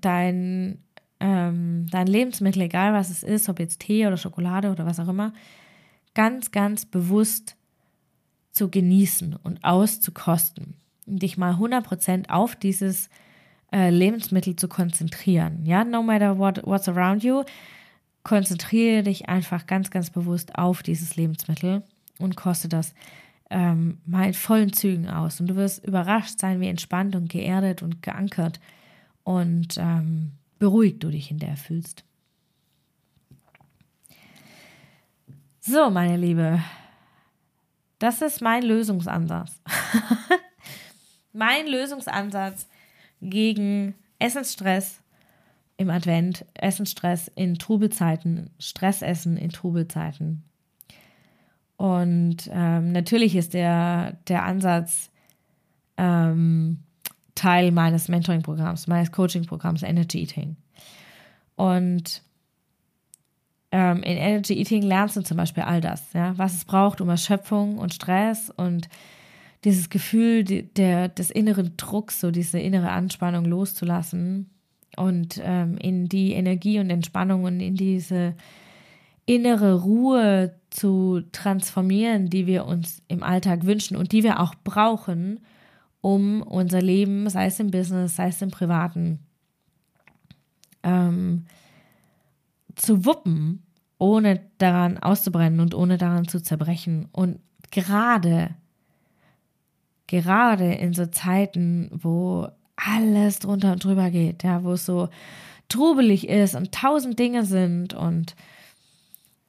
dein, 0.00 0.82
ähm, 1.20 1.86
dein 1.90 2.06
Lebensmittel, 2.06 2.62
egal 2.62 2.94
was 2.94 3.10
es 3.10 3.22
ist, 3.22 3.48
ob 3.48 3.60
jetzt 3.60 3.80
Tee 3.80 4.06
oder 4.06 4.16
Schokolade 4.16 4.70
oder 4.70 4.86
was 4.86 4.98
auch 4.98 5.08
immer, 5.08 5.34
ganz, 6.14 6.50
ganz 6.50 6.86
bewusst 6.86 7.56
zu 8.50 8.70
genießen 8.70 9.36
und 9.36 9.62
auszukosten. 9.62 10.74
Dich 11.04 11.36
mal 11.36 11.54
100% 11.54 12.30
auf 12.30 12.56
dieses 12.56 13.10
äh, 13.72 13.90
Lebensmittel 13.90 14.56
zu 14.56 14.68
konzentrieren. 14.68 15.64
Ja, 15.64 15.84
no 15.84 16.02
matter 16.02 16.38
what, 16.38 16.62
what's 16.64 16.88
around 16.88 17.22
you, 17.22 17.44
konzentriere 18.22 19.02
dich 19.02 19.28
einfach 19.28 19.66
ganz, 19.66 19.90
ganz 19.90 20.10
bewusst 20.10 20.56
auf 20.56 20.82
dieses 20.82 21.16
Lebensmittel 21.16 21.82
und 22.18 22.36
koste 22.36 22.68
das 22.68 22.94
ähm, 23.52 23.98
mal 24.06 24.28
in 24.28 24.34
vollen 24.34 24.72
Zügen 24.72 25.08
aus. 25.08 25.40
Und 25.40 25.46
du 25.46 25.56
wirst 25.56 25.84
überrascht 25.84 26.38
sein, 26.38 26.60
wie 26.60 26.68
entspannt 26.68 27.14
und 27.14 27.28
geerdet 27.28 27.82
und 27.82 28.02
geankert 28.02 28.58
und 29.24 29.76
ähm, 29.78 30.32
beruhigt 30.58 31.02
du 31.02 31.10
dich 31.10 31.30
in 31.30 31.38
der 31.38 31.56
fühlst. 31.56 32.04
So, 35.60 35.90
meine 35.90 36.16
Liebe, 36.16 36.60
das 37.98 38.22
ist 38.22 38.40
mein 38.40 38.62
Lösungsansatz. 38.62 39.60
mein 41.32 41.68
Lösungsansatz 41.68 42.66
gegen 43.20 43.94
Essensstress 44.18 45.00
im 45.76 45.90
Advent, 45.90 46.44
Essensstress 46.54 47.30
in 47.34 47.58
Trubelzeiten, 47.58 48.50
Stressessen 48.58 49.36
in 49.36 49.50
Trubelzeiten. 49.50 50.42
Und 51.82 52.48
ähm, 52.52 52.92
natürlich 52.92 53.34
ist 53.34 53.54
der, 53.54 54.12
der 54.28 54.44
Ansatz 54.44 55.10
ähm, 55.96 56.78
Teil 57.34 57.72
meines 57.72 58.06
Mentoring-Programms, 58.06 58.86
meines 58.86 59.10
Coaching-Programms 59.10 59.82
Energy 59.82 60.20
Eating. 60.20 60.54
Und 61.56 62.22
ähm, 63.72 63.96
in 64.04 64.16
Energy 64.16 64.54
Eating 64.54 64.82
lernst 64.82 65.16
du 65.16 65.22
zum 65.22 65.36
Beispiel 65.36 65.64
all 65.64 65.80
das, 65.80 66.12
ja, 66.12 66.38
was 66.38 66.54
es 66.54 66.64
braucht, 66.64 67.00
um 67.00 67.08
Erschöpfung 67.08 67.78
und 67.78 67.92
Stress 67.92 68.48
und 68.48 68.88
dieses 69.64 69.90
Gefühl 69.90 70.44
der, 70.44 71.08
des 71.08 71.32
inneren 71.32 71.76
Drucks, 71.76 72.20
so 72.20 72.30
diese 72.30 72.60
innere 72.60 72.90
Anspannung 72.90 73.44
loszulassen 73.44 74.50
und 74.96 75.40
ähm, 75.42 75.78
in 75.78 76.08
die 76.08 76.34
Energie 76.34 76.78
und 76.78 76.90
Entspannung 76.90 77.42
und 77.42 77.58
in 77.58 77.74
diese 77.74 78.36
innere 79.26 79.82
Ruhe 79.82 80.54
zu 80.72 81.20
transformieren, 81.32 82.30
die 82.30 82.46
wir 82.46 82.64
uns 82.64 83.02
im 83.08 83.22
Alltag 83.22 83.66
wünschen 83.66 83.96
und 83.96 84.12
die 84.12 84.22
wir 84.22 84.40
auch 84.40 84.54
brauchen, 84.64 85.40
um 86.00 86.42
unser 86.42 86.80
Leben, 86.80 87.28
sei 87.28 87.46
es 87.46 87.60
im 87.60 87.70
Business, 87.70 88.16
sei 88.16 88.28
es 88.28 88.40
im 88.40 88.50
Privaten, 88.50 89.20
ähm, 90.82 91.44
zu 92.74 93.04
wuppen, 93.04 93.62
ohne 93.98 94.40
daran 94.58 94.98
auszubrennen 94.98 95.60
und 95.60 95.74
ohne 95.74 95.98
daran 95.98 96.26
zu 96.26 96.42
zerbrechen. 96.42 97.08
Und 97.12 97.38
gerade 97.70 98.54
gerade 100.12 100.74
in 100.74 100.92
so 100.92 101.06
Zeiten, 101.06 101.90
wo 101.92 102.48
alles 102.76 103.38
drunter 103.38 103.72
und 103.72 103.84
drüber 103.84 104.10
geht, 104.10 104.42
ja, 104.42 104.62
wo 104.64 104.72
es 104.72 104.84
so 104.84 105.08
trubelig 105.68 106.28
ist 106.28 106.54
und 106.54 106.72
tausend 106.72 107.18
Dinge 107.18 107.44
sind 107.44 107.94
und 107.94 108.36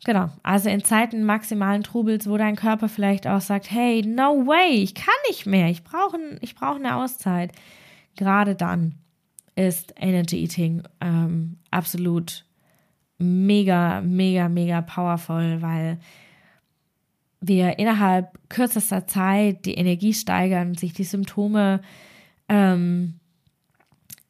genau, 0.03 0.29
also 0.43 0.69
in 0.69 0.83
Zeiten 0.83 1.23
maximalen 1.23 1.83
Trubels, 1.83 2.29
wo 2.29 2.37
dein 2.37 2.55
Körper 2.55 2.89
vielleicht 2.89 3.27
auch 3.27 3.41
sagt, 3.41 3.71
hey, 3.71 4.01
no 4.05 4.45
way, 4.45 4.81
ich 4.83 4.95
kann 4.95 5.13
nicht 5.27 5.45
mehr, 5.45 5.69
ich 5.69 5.83
brauche 5.83 6.17
ich 6.41 6.55
brauch 6.55 6.75
eine 6.75 6.95
Auszeit. 6.97 7.51
Gerade 8.15 8.55
dann 8.55 8.95
ist 9.55 9.93
Energy 9.97 10.43
Eating 10.43 10.83
ähm, 11.01 11.57
absolut 11.71 12.45
mega, 13.17 14.01
mega, 14.01 14.49
mega 14.49 14.81
powerful, 14.81 15.61
weil 15.61 15.99
wir 17.41 17.77
innerhalb 17.77 18.37
kürzester 18.49 19.05
Zeit 19.05 19.65
die 19.65 19.75
Energie 19.75 20.13
steigern, 20.13 20.75
sich 20.75 20.93
die 20.93 21.03
Symptome 21.03 21.81
ähm, 22.47 23.15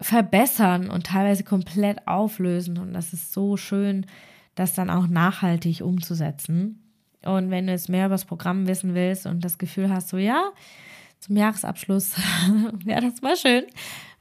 verbessern 0.02 0.90
und 0.90 1.06
teilweise 1.06 1.44
komplett 1.44 2.08
auflösen. 2.08 2.78
Und 2.78 2.94
das 2.94 3.14
ist 3.14 3.32
so 3.32 3.56
schön, 3.56 4.06
das 4.56 4.74
dann 4.74 4.90
auch 4.90 5.08
nachhaltig 5.08 5.82
umzusetzen. 5.82 6.80
Und 7.26 7.50
wenn 7.52 7.68
du 7.68 7.74
jetzt 7.74 7.90
mehr 7.90 8.06
über 8.06 8.16
das 8.16 8.26
Programm 8.26 8.68
wissen 8.68 8.94
willst 8.94 9.26
und 9.26 9.44
das 9.44 9.58
Gefühl 9.58 9.90
hast, 9.90 10.10
so 10.10 10.18
ja, 10.18 10.52
zum 11.20 11.38
Jahresabschluss 11.38 12.16
wäre 12.84 13.02
das 13.02 13.22
mal 13.22 13.38
schön, 13.38 13.64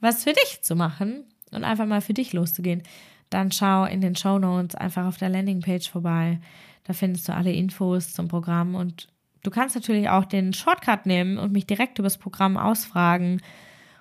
was 0.01 0.25
für 0.25 0.33
dich 0.33 0.63
zu 0.63 0.77
machen 0.77 1.25
und 1.51 1.65
einfach 1.65 1.87
mal 1.87 2.01
für 2.01 2.15
dich 2.15 2.33
loszugehen, 2.33 2.83
dann 3.29 3.51
schau 3.51 3.85
in 3.85 4.01
den 4.01 4.15
Show 4.15 4.39
Notes 4.39 4.75
einfach 4.75 5.07
auf 5.07 5.17
der 5.17 5.31
Landingpage 5.31 5.91
vorbei. 5.91 6.41
Da 6.85 6.93
findest 6.93 7.29
du 7.29 7.35
alle 7.35 7.53
Infos 7.53 8.13
zum 8.13 8.29
Programm 8.29 8.75
und 8.75 9.09
du 9.43 9.51
kannst 9.51 9.75
natürlich 9.75 10.09
auch 10.09 10.25
den 10.25 10.53
Shortcut 10.53 11.07
nehmen 11.07 11.39
und 11.39 11.53
mich 11.53 11.67
direkt 11.67 11.99
über 11.99 12.07
das 12.07 12.19
Programm 12.19 12.57
ausfragen 12.57 13.41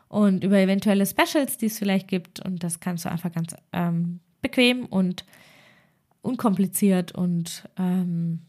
und 0.10 0.44
über 0.44 0.58
eventuelle 0.58 1.06
Specials, 1.06 1.58
die 1.58 1.67
es 1.67 1.80
vielleicht 1.80 2.08
gibt. 2.08 2.39
Und 2.39 2.63
das 2.63 2.80
kannst 2.80 3.06
du 3.06 3.10
einfach 3.10 3.32
ganz 3.32 3.56
ähm, 3.72 4.20
bequem 4.41 4.86
und 4.86 5.26
unkompliziert 6.21 7.13
und 7.13 7.67
ähm, 7.77 8.39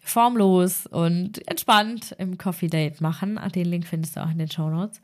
formlos 0.00 0.86
und 0.86 1.46
entspannt 1.48 2.14
im 2.18 2.38
Coffee 2.38 2.68
Date 2.68 3.00
machen. 3.00 3.38
Den 3.54 3.66
Link 3.66 3.86
findest 3.86 4.16
du 4.16 4.22
auch 4.22 4.30
in 4.30 4.38
den 4.38 4.50
Show 4.50 4.68
Notes. 4.68 5.00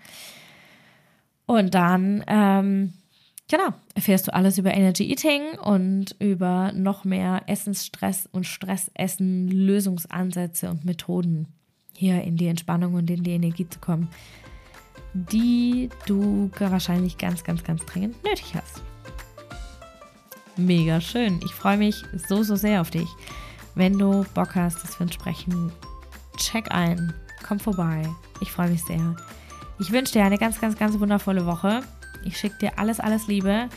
Und 1.46 1.74
dann 1.74 2.24
ähm, 2.26 2.92
Genau, 3.48 3.68
erfährst 3.94 4.26
du 4.26 4.34
alles 4.34 4.58
über 4.58 4.74
Energy 4.74 5.08
Eating 5.08 5.56
und 5.60 6.16
über 6.18 6.72
noch 6.72 7.04
mehr 7.04 7.42
Essensstress 7.46 8.28
und 8.32 8.44
Stressessen, 8.44 9.48
Lösungsansätze 9.48 10.68
und 10.68 10.84
Methoden, 10.84 11.46
hier 11.92 12.22
in 12.22 12.36
die 12.36 12.48
Entspannung 12.48 12.94
und 12.94 13.08
in 13.08 13.22
die 13.22 13.30
Energie 13.30 13.68
zu 13.68 13.78
kommen, 13.78 14.08
die 15.14 15.90
du 16.06 16.50
wahrscheinlich 16.58 17.18
ganz, 17.18 17.44
ganz, 17.44 17.62
ganz 17.62 17.86
dringend 17.86 18.22
nötig 18.24 18.56
hast. 18.56 18.82
Mega 20.56 21.00
schön. 21.00 21.40
Ich 21.44 21.54
freue 21.54 21.76
mich 21.76 22.02
so, 22.28 22.42
so 22.42 22.56
sehr 22.56 22.80
auf 22.80 22.90
dich. 22.90 23.08
Wenn 23.74 23.98
du 23.98 24.24
Bock 24.34 24.54
hast, 24.54 24.82
dass 24.82 24.98
wir 24.98 25.04
uns 25.04 25.14
sprechen, 25.14 25.70
check 26.38 26.72
ein, 26.72 27.12
komm 27.46 27.60
vorbei. 27.60 28.08
Ich 28.40 28.50
freue 28.52 28.70
mich 28.70 28.82
sehr. 28.84 29.16
Ich 29.78 29.90
wünsche 29.90 30.14
dir 30.14 30.24
eine 30.24 30.38
ganz, 30.38 30.60
ganz, 30.60 30.78
ganz 30.78 30.98
wundervolle 30.98 31.44
Woche. 31.44 31.82
Ich 32.24 32.38
schicke 32.38 32.58
dir 32.58 32.78
alles, 32.78 33.00
alles 33.00 33.26
Liebe 33.26 33.68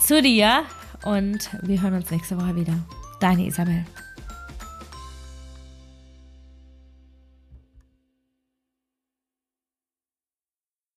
zu 0.00 0.20
dir 0.20 0.64
und 1.04 1.50
wir 1.62 1.80
hören 1.80 1.94
uns 1.94 2.10
nächste 2.10 2.36
Woche 2.40 2.56
wieder. 2.56 2.74
Deine 3.20 3.46
Isabel. 3.46 3.84